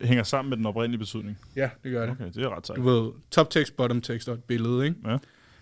[0.00, 1.38] hænger sammen med den oprindelige betydning.
[1.56, 2.10] Ja, det gør det.
[2.10, 2.76] Okay, det er ret sejt.
[2.76, 4.96] Du ved, top tekst, bottom tekst og et billede, ikke?
[5.06, 5.18] Ja.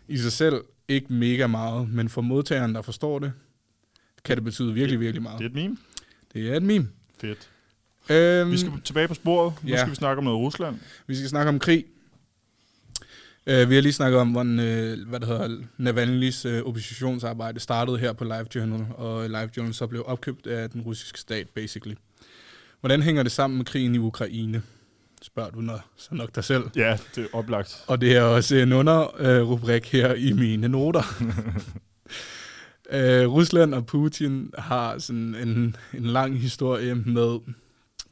[0.08, 3.32] I sig selv ikke mega meget, men for modtageren, der forstår det,
[4.24, 5.38] kan det betyde virkelig, virkelig meget.
[5.38, 5.76] Det er et meme?
[6.34, 6.88] Det er et meme.
[7.20, 7.48] Fedt.
[8.10, 9.54] Øhm, Vi skal tilbage på sporet.
[9.62, 9.76] Nu ja.
[9.76, 10.78] skal vi snakke om noget Rusland.
[11.06, 11.84] Vi skal snakke om krig.
[13.46, 17.98] Uh, vi har lige snakket om, hvordan uh, hvad det hedder, Navalny's uh, oppositionsarbejde startede
[17.98, 21.94] her på Live Journal, og Live Journal så blev opkøbt af den russiske stat, basically.
[22.80, 24.62] Hvordan hænger det sammen med krigen i Ukraine?
[25.22, 26.62] Spørger du nok, så nok dig selv.
[26.76, 27.84] Ja, det er oplagt.
[27.86, 31.02] Og det er også en underrubrik uh, her i mine noter.
[32.92, 37.38] uh, Rusland og Putin har sådan en, en lang historie med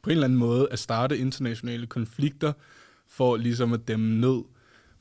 [0.01, 2.53] på en eller anden måde at starte internationale konflikter
[3.09, 4.43] for ligesom at dæmme ned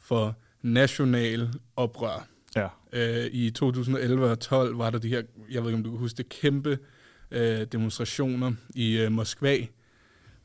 [0.00, 2.26] for national oprør.
[2.56, 2.66] Ja.
[2.92, 5.98] Uh, I 2011 og 12 var der de her, jeg ved ikke om du kan
[5.98, 6.78] huske det, kæmpe
[7.30, 9.58] uh, demonstrationer i uh, Moskva,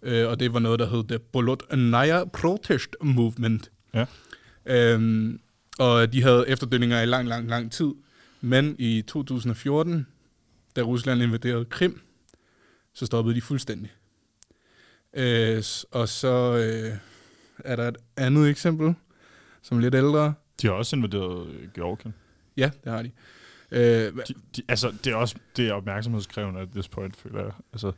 [0.02, 3.72] uh, og det var noget, der hed The Bolotnaya Protest Movement.
[3.94, 4.06] Ja.
[4.66, 5.40] Øhm,
[5.80, 7.92] og de havde efterdønninger i lang, lang, lang tid.
[8.42, 10.08] Men i 2014,
[10.76, 12.02] da Rusland invaderede Krim,
[12.94, 13.92] så stoppede de fuldstændig.
[15.14, 16.98] Øh, og så øh,
[17.66, 18.94] er der et andet eksempel,
[19.62, 20.34] som er lidt ældre.
[20.62, 22.14] De har også invaderet øh, Georgien.
[22.58, 23.12] Ja, det har de.
[23.72, 27.52] Øh, de, de altså, det er også det er opmærksomhedskrævende at this point, føler jeg.
[27.74, 27.92] Altså,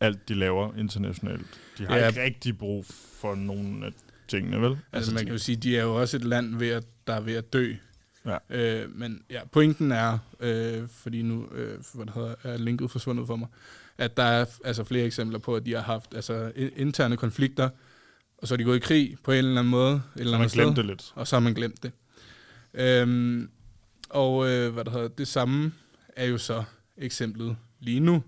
[0.00, 1.60] alt de laver internationalt.
[1.78, 2.08] De har Ja.
[2.08, 2.84] ikke rigtig brug
[3.20, 3.90] for nogen af
[4.28, 4.78] tingene, vel?
[4.92, 7.20] Altså, man kan jo sige, de er jo også et land, ved at, der er
[7.20, 7.74] ved at dø.
[8.26, 8.38] Ja.
[8.50, 13.26] Øh, men ja, pointen er, øh, fordi nu øh, hvad det hedder, er linket forsvundet
[13.26, 13.48] for mig,
[13.98, 17.68] at der er altså flere eksempler på, at de har haft altså, interne konflikter,
[18.38, 19.94] og så er de gået i krig på en eller anden måde.
[19.94, 21.12] Et eller man andet glemt sted, det lidt.
[21.14, 21.92] Og så har man glemt det.
[22.74, 23.50] Øhm,
[24.10, 25.72] og øh, hvad der hedder, det samme
[26.16, 26.64] er jo så
[26.96, 28.22] eksemplet lige nu.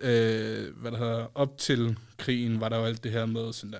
[0.00, 3.72] Øh, hvad der hedder, op til krigen var der jo alt det her med sådan
[3.72, 3.78] der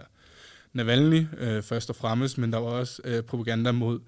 [0.72, 4.00] Navalny øh, først og fremmest, men der var også øh, propaganda mod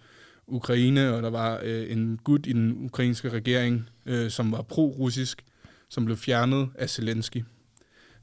[0.47, 5.45] Ukraine, og der var øh, en gut i den ukrainske regering, øh, som var pro-russisk,
[5.89, 7.45] som blev fjernet af Zelensky.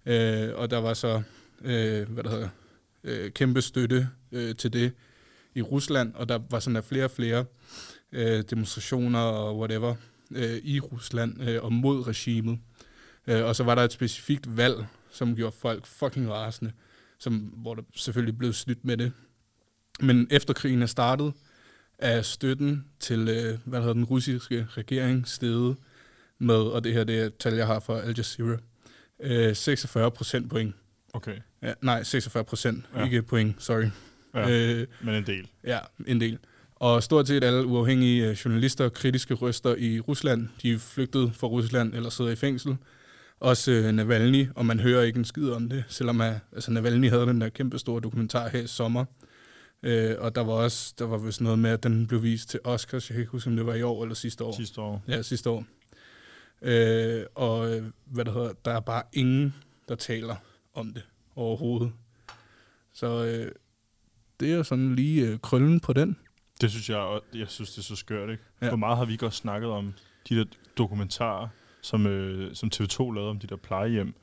[0.06, 1.22] Øh, og der var så,
[1.62, 2.50] øh, hvad der hedder,
[3.04, 4.92] øh, kæmpe støtte øh, til det
[5.56, 7.46] i Rusland, og der var sådan der flere og flere
[8.12, 9.96] øh, demonstrationer og whatever
[10.32, 12.60] øh, i Rusland øh, og mod regimet.
[13.28, 16.72] Øh, og så var der et specifikt valg, som gjorde folk fucking rasende,
[17.20, 19.12] som, hvor der selvfølgelig blev snydt med det.
[20.00, 21.34] Men efter krigen er startet,
[22.02, 25.76] er støtten til øh, hvad hedder den russiske regering steget
[26.40, 28.58] med, og det her det er et tal, jeg har fra Al Jazeera,
[29.20, 30.76] øh, 46 procent point.
[31.14, 31.36] Okay.
[31.62, 33.04] Ja, nej, 46 procent, Ja.
[33.06, 33.86] ikke point, sorry.
[34.36, 35.48] Ja, men en del.
[35.64, 36.38] Ja, en del.
[36.76, 41.32] Og stort set alle uafhængige øh, journalister og kritiske røster i Rusland, de er flygtet
[41.36, 42.78] fra Rusland eller sidder i fængsel.
[43.40, 47.10] Også øh, Navalny, og man hører ikke en skid om det, selvom at, altså, Navalny
[47.10, 49.06] havde den der kæmpe store dokumentar her i sommer.
[49.84, 52.60] Øh, og der var også der var vist noget med, at den blev vist til
[52.64, 53.10] Oscars.
[53.10, 54.56] Jeg kan ikke huske, om det var i år eller sidste år.
[54.56, 55.04] Sidste år.
[55.08, 55.66] Ja, sidste år.
[56.62, 59.56] Øh, og øh, hvad der hedder, der er bare ingen,
[59.88, 60.36] der taler
[60.74, 61.04] om det
[61.36, 61.92] overhovedet.
[62.94, 63.52] Så øh,
[64.40, 66.18] det er sådan lige øh, krøllen på den.
[66.62, 68.44] Det synes jeg, og jeg synes, det er så skørt, ikke?
[68.62, 68.68] Ja.
[68.68, 69.94] Hvor meget har vi også snakket om
[70.30, 70.46] de der
[70.78, 71.48] dokumentarer,
[71.82, 74.14] som, øh, som TV2 lavede om de der plejehjem?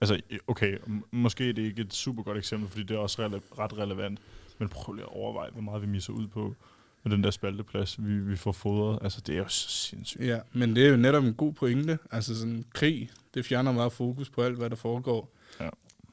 [0.00, 0.78] Altså, okay,
[1.10, 4.18] måske er det ikke et super godt eksempel, fordi det er også rele- ret relevant,
[4.58, 6.54] men prøv lige at overveje, hvor meget vi misser ud på
[7.02, 8.98] med den der spalteplads, vi, vi får fodret.
[9.02, 10.24] Altså, det er jo så sindssygt.
[10.24, 11.98] Ja, men det er jo netop en god pointe.
[12.10, 15.36] Altså sådan krig, det fjerner meget fokus på alt, hvad der foregår.
[15.60, 15.68] Ja.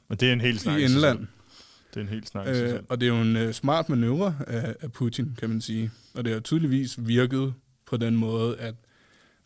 [0.08, 1.26] Men det er en helt snak i indland.
[1.90, 4.76] Det er en helt snak Øh, og det er jo en øh, smart manøvre af,
[4.80, 5.90] af Putin, kan man sige.
[6.14, 7.54] Og det har tydeligvis virket
[7.86, 8.74] på den måde, at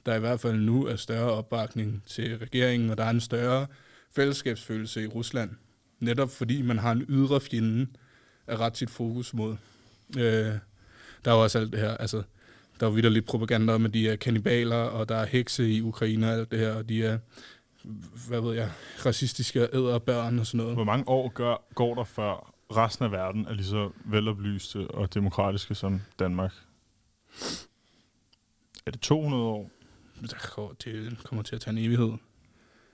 [0.06, 3.66] der i hvert fald nu er større opbakning til regeringen, og der er en større
[4.16, 5.50] fællesskabsfølelse i Rusland.
[6.00, 7.86] Netop fordi man har en ydre fjende
[8.46, 9.56] at ret sit fokus mod.
[10.16, 10.52] Øh,
[11.24, 12.22] der er jo også alt det her, altså,
[12.80, 16.26] der er jo lidt propaganda at de er kannibaler, og der er hekse i Ukraine
[16.26, 17.18] og alt det her, og de er,
[18.28, 18.70] hvad ved jeg,
[19.06, 20.74] racistiske og æder børn og sådan noget.
[20.74, 25.14] Hvor mange år gør, går der før resten af verden er lige så veloplyste og
[25.14, 26.52] demokratiske som Danmark?
[28.86, 29.70] Er det 200 år?
[30.84, 32.12] Det kommer til at tage en evighed.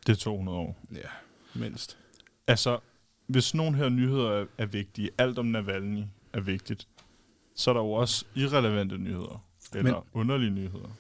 [0.07, 0.79] Det er 200 år.
[0.93, 1.09] Ja,
[1.55, 1.99] mindst.
[2.47, 2.79] Altså,
[3.31, 6.03] hvis nogle her nyheder er, er vigtige, alt om Navalny
[6.33, 6.89] er vigtigt,
[7.55, 9.45] så er der jo også irrelevante nyheder.
[9.75, 10.97] Eller Men- underlige nyheder.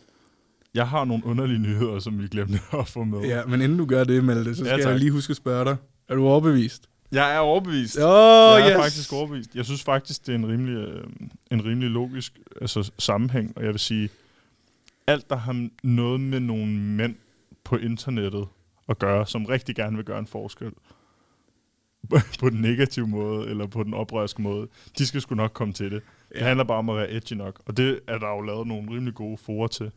[0.75, 3.21] Jeg har nogle underlige nyheder, som vi glemte at få med.
[3.21, 5.65] Ja, men inden du gør det, Malte, så skal ja, jeg lige huske at spørge
[5.65, 5.77] dig.
[6.09, 6.89] Er du overbevist?
[7.13, 7.99] Jeg er overbevist.
[7.99, 8.85] Åh, jeg er yes.
[8.85, 9.55] faktisk overbevist.
[9.55, 11.05] Jeg synes faktisk, det er en rimelig, øh,
[11.51, 14.09] en rimelig logisk altså, sammenhæng, og jeg vil sige,
[15.07, 17.15] alt der har noget med nogle mænd
[17.65, 18.47] på internettet
[18.89, 20.73] at gøre, som rigtig gerne vil gøre en forskel,
[22.41, 24.67] på den negative måde, eller på den oprørske måde,
[24.99, 26.03] de skal sgu nok komme til det.
[26.33, 26.45] Det Ja.
[26.45, 29.15] handler bare om at være edgy nok, og det er der jo lavet nogle rimelig
[29.15, 29.91] gode forer til.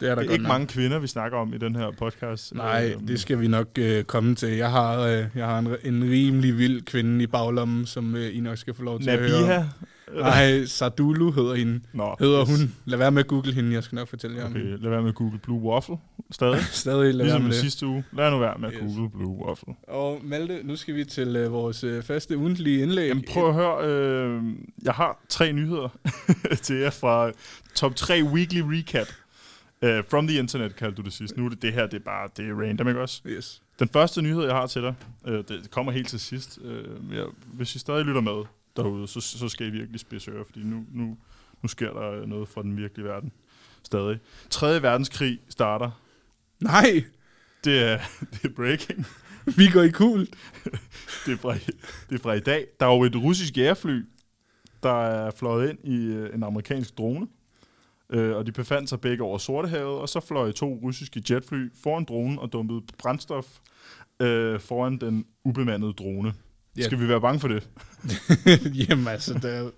[0.00, 0.48] Det er der det er ikke nok.
[0.48, 2.54] mange kvinder, vi snakker om i den her podcast.
[2.54, 4.48] Nej, Øhm, det skal vi nok øh, komme til.
[4.48, 8.40] Jeg har, øh, jeg har en, en rimelig vild kvinde i baglommen, som øh, I
[8.40, 9.44] nok skal få lov til at Nabiha?
[9.46, 9.70] høre.
[10.08, 10.14] Om.
[10.18, 11.80] Nej, Sardulu hedder hende.
[11.92, 12.60] Nå, hedder yes.
[12.60, 12.74] hun.
[12.84, 14.82] Lad være med at google hende, jeg skal nok fortælle jer om Okay, hende.
[14.82, 15.96] lad være med at google Blue Waffle.
[16.30, 16.60] Stadig.
[16.84, 17.60] Stadig lad ligesom være med det.
[17.60, 18.04] sidste uge.
[18.12, 18.82] Lad nu være med at Yes.
[18.96, 19.74] google Blue Waffle.
[19.88, 23.08] Og Malte, nu skal vi til øh, vores øh, faste ugentlige indlæg.
[23.08, 24.42] Jamen prøv at høre, øh,
[24.84, 25.88] jeg har tre nyheder
[26.62, 27.30] til jer fra
[27.74, 29.06] top 3 weekly recap.
[29.82, 31.36] Uh, from the internet kaldte du det sidst.
[31.36, 33.20] Nu er det det her, det er bare det er random, ikke også?
[33.26, 33.62] Yes.
[33.78, 34.94] Den første nyhed, jeg har til dig,
[35.26, 36.58] øh, det, det kommer helt til sidst.
[36.64, 38.44] Øh, jeg, hvis I stadig lytter med
[38.76, 41.16] derude, så, så skal I virkelig spidse ører, fordi nu, nu,
[41.62, 43.32] nu sker der noget fra den virkelige verden.
[43.82, 44.18] Stadig.
[44.50, 44.82] 3.
[44.82, 45.90] verdenskrig starter.
[46.60, 47.04] Nej!
[47.64, 47.98] Det er,
[48.32, 49.06] det er breaking.
[49.56, 50.20] Vi går i kul.
[51.26, 51.54] det, er fra,
[52.10, 52.66] det er fra i dag.
[52.80, 54.04] Der er jo et russisk jægerfly,
[54.82, 57.26] der er fløjet ind i øh, en amerikansk drone.
[58.10, 62.04] Øh, og de befandt sig begge over Sortehavet, og så fløj to russiske jetfly foran
[62.04, 63.58] dronen og dumpede brændstof
[64.20, 66.34] øh, foran den ubemandede drone.
[66.76, 66.82] Ja.
[66.82, 67.68] Skal vi være bange for det?
[68.88, 69.70] Jamen altså, der er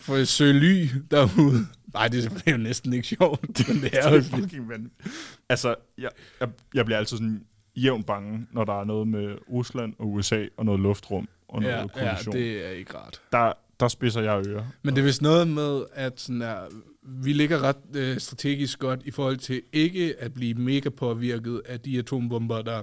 [0.00, 1.66] for at søge ly derude.
[1.94, 5.14] Nej, det er jo næsten ikke sjovt, det er jo det er fucking vanvittigt.
[5.48, 6.10] Altså, jeg,
[6.40, 7.44] jeg, jeg bliver altid sådan
[7.76, 11.74] jævnt bange, når der er noget med Rusland og USA og noget luftrum og noget
[11.74, 12.34] Ja, ja, kollision.
[12.34, 13.20] det er ikke rart.
[13.32, 14.64] Der, der spidser jeg ører.
[14.82, 16.58] Men det er vist noget med, at sådan der,
[17.02, 21.80] vi ligger ret øh, strategisk godt i forhold til ikke at blive mega påvirket af
[21.80, 22.82] de atombomber, der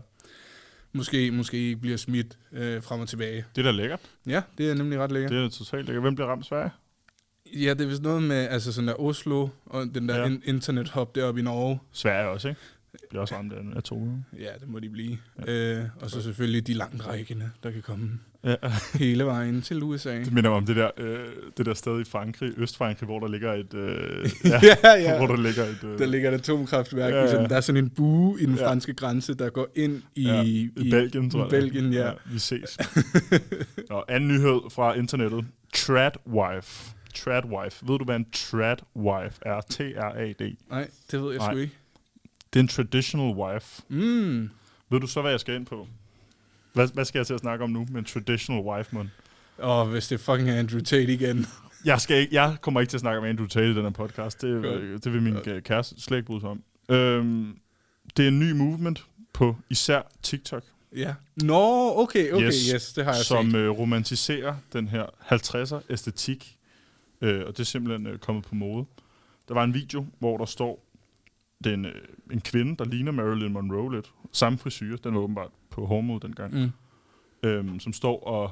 [0.93, 3.45] måske, måske ikke bliver smidt øh, frem og tilbage.
[3.55, 3.99] Det er da lækkert.
[4.27, 5.31] Ja, det er nemlig ret lækkert.
[5.31, 6.03] Det er totalt lækkert.
[6.03, 6.71] Hvem bliver ramt Sverige?
[7.55, 10.21] Ja, det er vist noget med altså sådan der Oslo og den der Ja.
[10.21, 10.27] ja.
[10.27, 11.79] in- internethop deroppe i Norge.
[11.91, 12.61] Sverige også, ikke?
[13.09, 14.23] Bliver også ramt af atom.
[14.39, 15.17] Ja, det må de blive.
[15.47, 15.51] Ja.
[15.79, 18.55] Øh, og så selvfølgelig de langt rækkende, der kan komme Ja.
[18.93, 20.15] hele vejen til USA.
[20.19, 21.19] Det minder mig om det der, øh,
[21.57, 23.73] det der sted i Frankrig, Østfrankrig, hvor der ligger et...
[23.73, 24.29] Øh,
[24.83, 25.17] ja, ja.
[25.25, 25.83] Hvor der ligger et...
[25.83, 27.13] Øh, Der ligger et atomkraftværk.
[27.13, 27.41] Ja, Ja, ja.
[27.41, 27.47] ja.
[27.47, 28.67] Der er sådan en bue i den Ja.
[28.67, 31.49] franske grænse, der går ind i, ja, i, i Belgien, tror i jeg.
[31.49, 32.11] Belgien, ja.
[32.25, 32.77] Vi ses.
[33.89, 35.45] Og anden nyhed fra internettet.
[35.73, 36.91] Tradwife.
[37.15, 37.87] Tradwife.
[37.87, 39.61] Ved du, hvad en tradwife er?
[39.69, 40.55] T-R-A-D.
[40.69, 41.73] Nej, det ved jeg sgu ikke.
[42.53, 43.83] Det er en traditional wife.
[43.89, 44.49] Mm.
[44.89, 45.87] Ved du så, hvad jeg skal ind på?
[46.73, 49.11] Hvad, hvad skal jeg til at snakke om nu med en traditional wife, man?
[49.57, 51.45] Og hvis det er fucking Andrew Tate igen.
[51.85, 53.89] Jeg, skal ikke, jeg kommer ikke til at snakke om Andrew Tate i den her
[53.89, 54.41] podcast.
[54.41, 56.63] Det, øh, det vil min øh, kæreste slet ikke bryde sig om.
[56.89, 57.57] Øhm,
[58.17, 60.63] det er en ny movement på især TikTok.
[60.95, 61.13] Ja.
[61.35, 63.57] Nå, okay, okay, yes, det har jeg Som set.
[63.57, 66.57] øh, romantiserer den her 50'er æstetik.
[67.21, 68.85] Øh, og det er simpelthen øh, kommet på mode.
[69.47, 70.85] Der var en video, hvor der står
[71.63, 72.01] den, øh,
[72.31, 74.11] en kvinde, der ligner Marilyn Monroe lidt.
[74.31, 76.53] Samme frisyr, den var åbenbart på hårdmode dengang.
[76.53, 76.69] Mm.
[77.43, 78.51] Øhm, som står og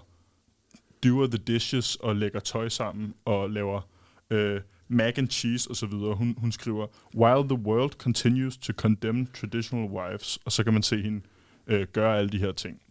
[1.04, 3.82] doer the dishes og lægger tøj sammen og laver
[4.30, 6.16] øh, mac and cheese og så videre.
[6.16, 10.84] Hun, hun skriver, While the world continues to condemn traditional wives, og så kan man
[10.84, 11.22] se hende
[11.68, 12.82] øh, gøre alle de her ting.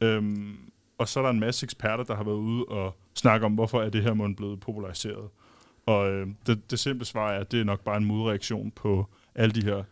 [0.00, 0.56] Øhm,
[0.98, 3.82] og så er der en masse eksperter, der har været ude og snakke om, hvorfor
[3.82, 5.28] er det her måden blevet populariseret.
[5.86, 9.06] Og øh, det, det simple svar er, at det er nok bare en modreaktion på
[9.38, 9.82] alle de her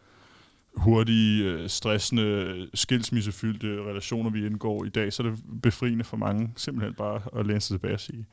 [0.77, 6.53] hurtige, øh, stressende, skilsmissefyldte relationer, vi indgår i dag, så er det befriende for mange
[6.57, 8.27] simpelthen bare at læne sig tilbage og sige,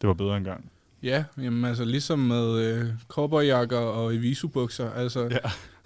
[0.00, 0.70] det var bedre engang.
[1.02, 4.90] Ja, jamen altså ligesom med øh, cowboyjakker og evisubukser.
[4.90, 5.38] Altså, Ja.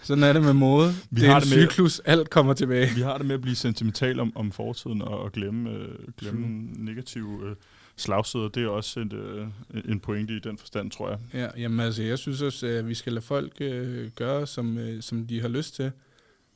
[0.02, 0.88] sådan er det med mode.
[0.88, 2.90] Vi Vi det er har en det med- cyklus, alt kommer tilbage.
[2.96, 5.88] Vi har det med at blive sentimental om, om fortiden og, og glemme, øh,
[6.20, 6.46] glemme
[6.76, 7.56] negative øh,
[7.96, 8.48] slagsider.
[8.48, 9.46] Det er også et, øh,
[9.84, 11.18] en pointe i den forstand, tror jeg.
[11.34, 15.02] Ja, jamen altså, jeg synes også, at vi skal lade folk øh, gøre, som, øh,
[15.02, 15.90] som de har lyst til.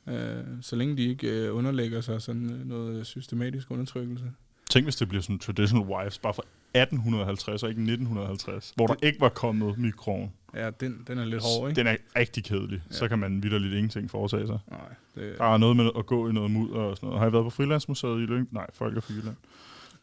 [0.09, 4.25] Øh, så længe de ikke øh, underlægger sig sådan øh, noget systematisk undertrykkelse.
[4.69, 8.95] Tænk, hvis det bliver sådan traditional wives, bare fra 1850 og ikke 1950, hvor der
[9.03, 10.31] ikke var kommet mikroen.
[10.55, 11.79] Ja, den, den er lidt hård, ikke?
[11.79, 12.81] Den er rigtig kedelig.
[12.89, 12.95] Ja.
[12.95, 14.59] Så kan man vidderligt ingenting foretage sig.
[14.71, 14.79] Nej,
[15.15, 17.19] det, Der er noget med at gå i noget mudder og sådan noget.
[17.19, 18.47] Har jeg været på Frilandsmuseet i Lyng?
[18.51, 19.35] Nej, folk er fra Jylland.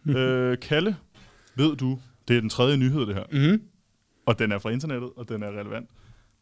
[0.18, 0.96] øh, Kalle,
[1.56, 1.98] ved du,
[2.28, 3.24] det er den tredje nyhed, det her.
[3.32, 3.62] Mhm.
[4.26, 5.90] Og den er fra internettet, og den er relevant.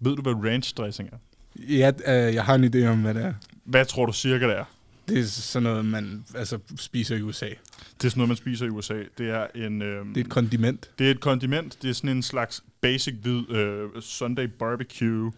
[0.01, 1.17] Ved du, hvad ranch dressing er?
[1.57, 3.35] Ja, øh, jeg har en idé om, hvad det er.
[3.65, 4.65] Hvad tror du cirka, det er?
[5.09, 7.47] Det er sådan noget, man altså, spiser i USA.
[7.47, 7.55] Det
[8.05, 9.03] er sådan noget, man spiser i USA.
[9.19, 9.83] Det er en...
[9.83, 10.91] Øhm, Det er et kondiment.
[10.99, 11.79] Det er et kondiment.
[11.83, 15.33] Det er sådan en slags basic hvid øh, Sunday barbecue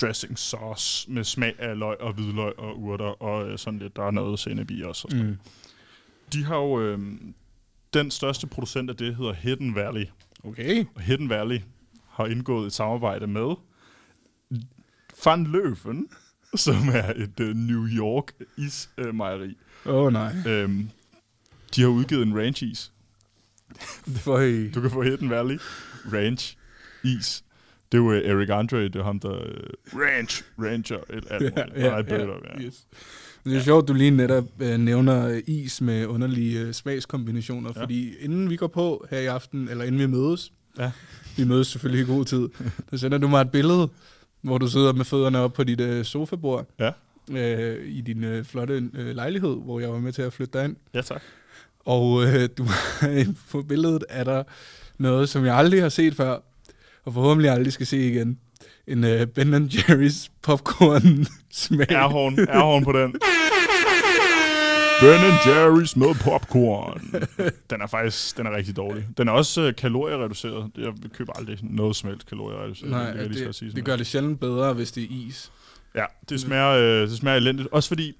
[0.00, 3.96] dressing sauce med smag af løg og hvidløg og urter og øh, sådan lidt.
[3.96, 5.08] Der er noget senap i også.
[5.10, 5.16] Og.
[5.16, 5.22] Mm.
[5.22, 5.36] Mm.
[6.32, 6.80] De har jo...
[6.82, 6.98] Øh,
[7.94, 10.06] den største producent af det hedder Hidden Valley.
[10.44, 10.84] Okay.
[10.94, 11.60] Og Hidden Valley
[12.08, 13.54] har indgået et samarbejde med
[15.24, 16.08] Van Løven,
[16.54, 19.56] som er et øh, New York ismejeri.
[19.86, 20.34] Åh, oh, nej.
[20.46, 20.90] Øhm,
[21.76, 22.92] de har udgivet en ranch is.
[24.24, 24.70] Føj.
[24.74, 25.58] Du kan få Hidden Valley
[26.12, 26.56] Ranch
[27.04, 27.44] is.
[27.92, 29.44] Det er jo øh, Eric Andre, det er ham, der...
[29.44, 31.76] Øh, ranch, rancher, et alt muligt.
[31.76, 32.26] Ja, ja,
[32.58, 32.60] ja.
[32.60, 32.86] yes.
[33.44, 37.78] Det er sjovt, du lige netop øh, nævner øh, is med underlige øh, smagskombinationer, Ja.
[37.80, 37.84] ja.
[37.84, 40.90] fordi inden vi går på her i aften, eller inden vi mødes, Ja.
[41.36, 42.48] vi mødes selvfølgelig i god tid,
[42.90, 43.88] så sender du mig et billede,
[44.42, 46.90] hvor du sidder med fødderne op på dit øh, sofabord, Ja.
[47.32, 50.64] øh, i din øh, flotte øh, lejlighed, hvor jeg var med til at flytte dig
[50.64, 50.76] ind.
[50.94, 51.22] Ja, tak.
[51.84, 52.66] Og øh, du,
[53.50, 54.42] på billedet er der
[54.98, 56.38] noget, som jeg aldrig har set før,
[57.04, 58.38] og forhåbentlig aldrig skal se igen.
[58.86, 61.90] En øh, Ben Jerry's popcorn smag.
[61.90, 63.12] Airhorn, airhorn på den.
[65.00, 67.00] Ben Jerry's med popcorn.
[67.70, 69.06] Den er faktisk den er rigtig dårlig.
[69.18, 70.70] Den er også øh, kaloriereduceret.
[70.78, 72.90] Jeg køber aldrig noget som helst kaloriereduceret.
[72.90, 75.52] Nej, kan så godt det, sige det, gør det sjældent bedre, hvis det er is.
[75.94, 77.68] Ja, det smager, øh, det smager elendigt.
[77.72, 78.12] Også fordi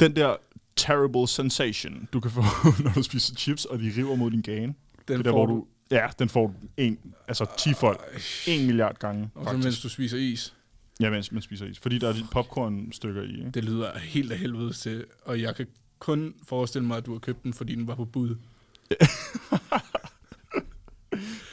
[0.00, 0.36] den der
[0.76, 2.42] terrible sensation, du kan få,
[2.84, 4.60] når du spiser chips, og de river mod din gane.
[4.60, 4.74] Den
[5.08, 5.66] det er der, får hvor du.
[5.90, 8.00] Ja, den får en, altså 10 folk.
[8.46, 10.54] En milliard gange, Og så mens du spiser is.
[11.00, 11.78] Ja, mens man spiser is.
[11.78, 13.50] Fordi der er de popcorn-stykker i, ikke?
[13.50, 15.66] Det lyder helt af helvede til, og jeg kan
[15.98, 18.36] kun forestille mig, at du har købt den, fordi den var på bud.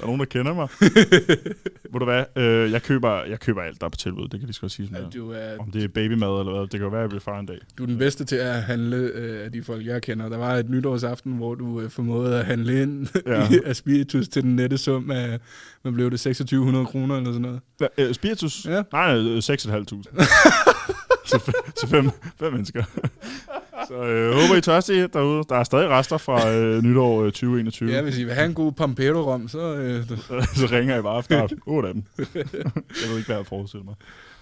[0.01, 0.67] Der er nogen, der kender mig.
[1.93, 2.23] Ved du hvad?
[2.35, 4.27] Øh, jeg, køber, jeg køber alt, der er på tilbud.
[4.27, 6.51] Det kan de sgu godt sige sådan Ja, du er- Om det er babymad eller
[6.51, 6.61] hvad.
[6.61, 7.57] Det kan jo være, at jeg bliver far en dag.
[7.77, 10.29] Du er den bedste til at handle øh, af de folk, jeg kender.
[10.29, 13.39] Der var et nytårsaften, hvor du øh, formåede at handle ind Ja.
[13.51, 13.57] ja.
[13.65, 15.39] af spiritus til den nette sum af,
[15.81, 17.59] hvad blev det, 2600 kroner eller sådan noget.
[17.81, 18.65] Ja, øh, spiritus?
[18.65, 18.81] Ja.
[18.91, 21.00] Nej, nej, øh, 6.500.
[21.31, 22.09] så, så fem,
[22.39, 22.83] fem mennesker.
[23.87, 25.43] så øh, håber I tørstige derude.
[25.49, 27.91] Der er stadig rester fra øh, nytår øh, 2021.
[27.91, 29.75] Ja, hvis I vil have en god Pampero-rom, så...
[29.75, 30.07] Øh,
[30.55, 32.03] så ringer I bare efter otte af dem.
[32.17, 33.95] jeg ved ikke, hvad jeg forestiller mig.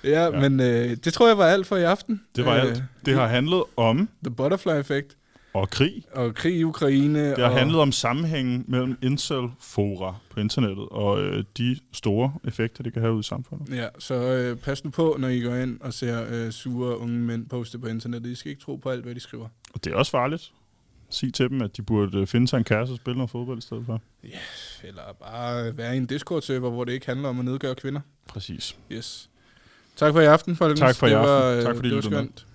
[0.03, 0.49] ja, Ja.
[0.49, 2.21] men øh, det tror jeg var alt for i aften.
[2.35, 2.83] Det var alt.
[3.05, 4.09] Det har handlet om...
[4.23, 5.07] The Butterfly Effect.
[5.53, 6.03] Og krig.
[6.11, 7.29] Og krig i Ukraine.
[7.29, 12.83] Det har og, handlet om sammenhængen mellem incel-fora på internettet og øh, de store effekter,
[12.83, 13.75] det kan have ud i samfundet.
[13.77, 17.19] Ja, så øh, pas nu på, når I går ind og ser øh, sure unge
[17.19, 18.29] mænd poste på internettet.
[18.29, 19.47] I skal ikke tro på alt, hvad de skriver.
[19.73, 20.51] Og det er også farligt.
[21.09, 23.57] Sig til dem, at de burde øh, finde sig en kæreste og spille noget fodbold
[23.57, 24.01] i stedet for.
[24.23, 24.29] Ja,
[24.83, 28.01] eller bare være i en Discord-server, hvor det ikke handler om at nedgøre kvinder.
[28.27, 28.75] Præcis.
[28.91, 29.29] Yes.
[29.95, 30.79] Tak for i aften, folkens.
[30.79, 31.29] Tak for i det aften.
[31.29, 32.23] Var, øh, Tak fordi det I var lyttede med.
[32.23, 32.45] skønt.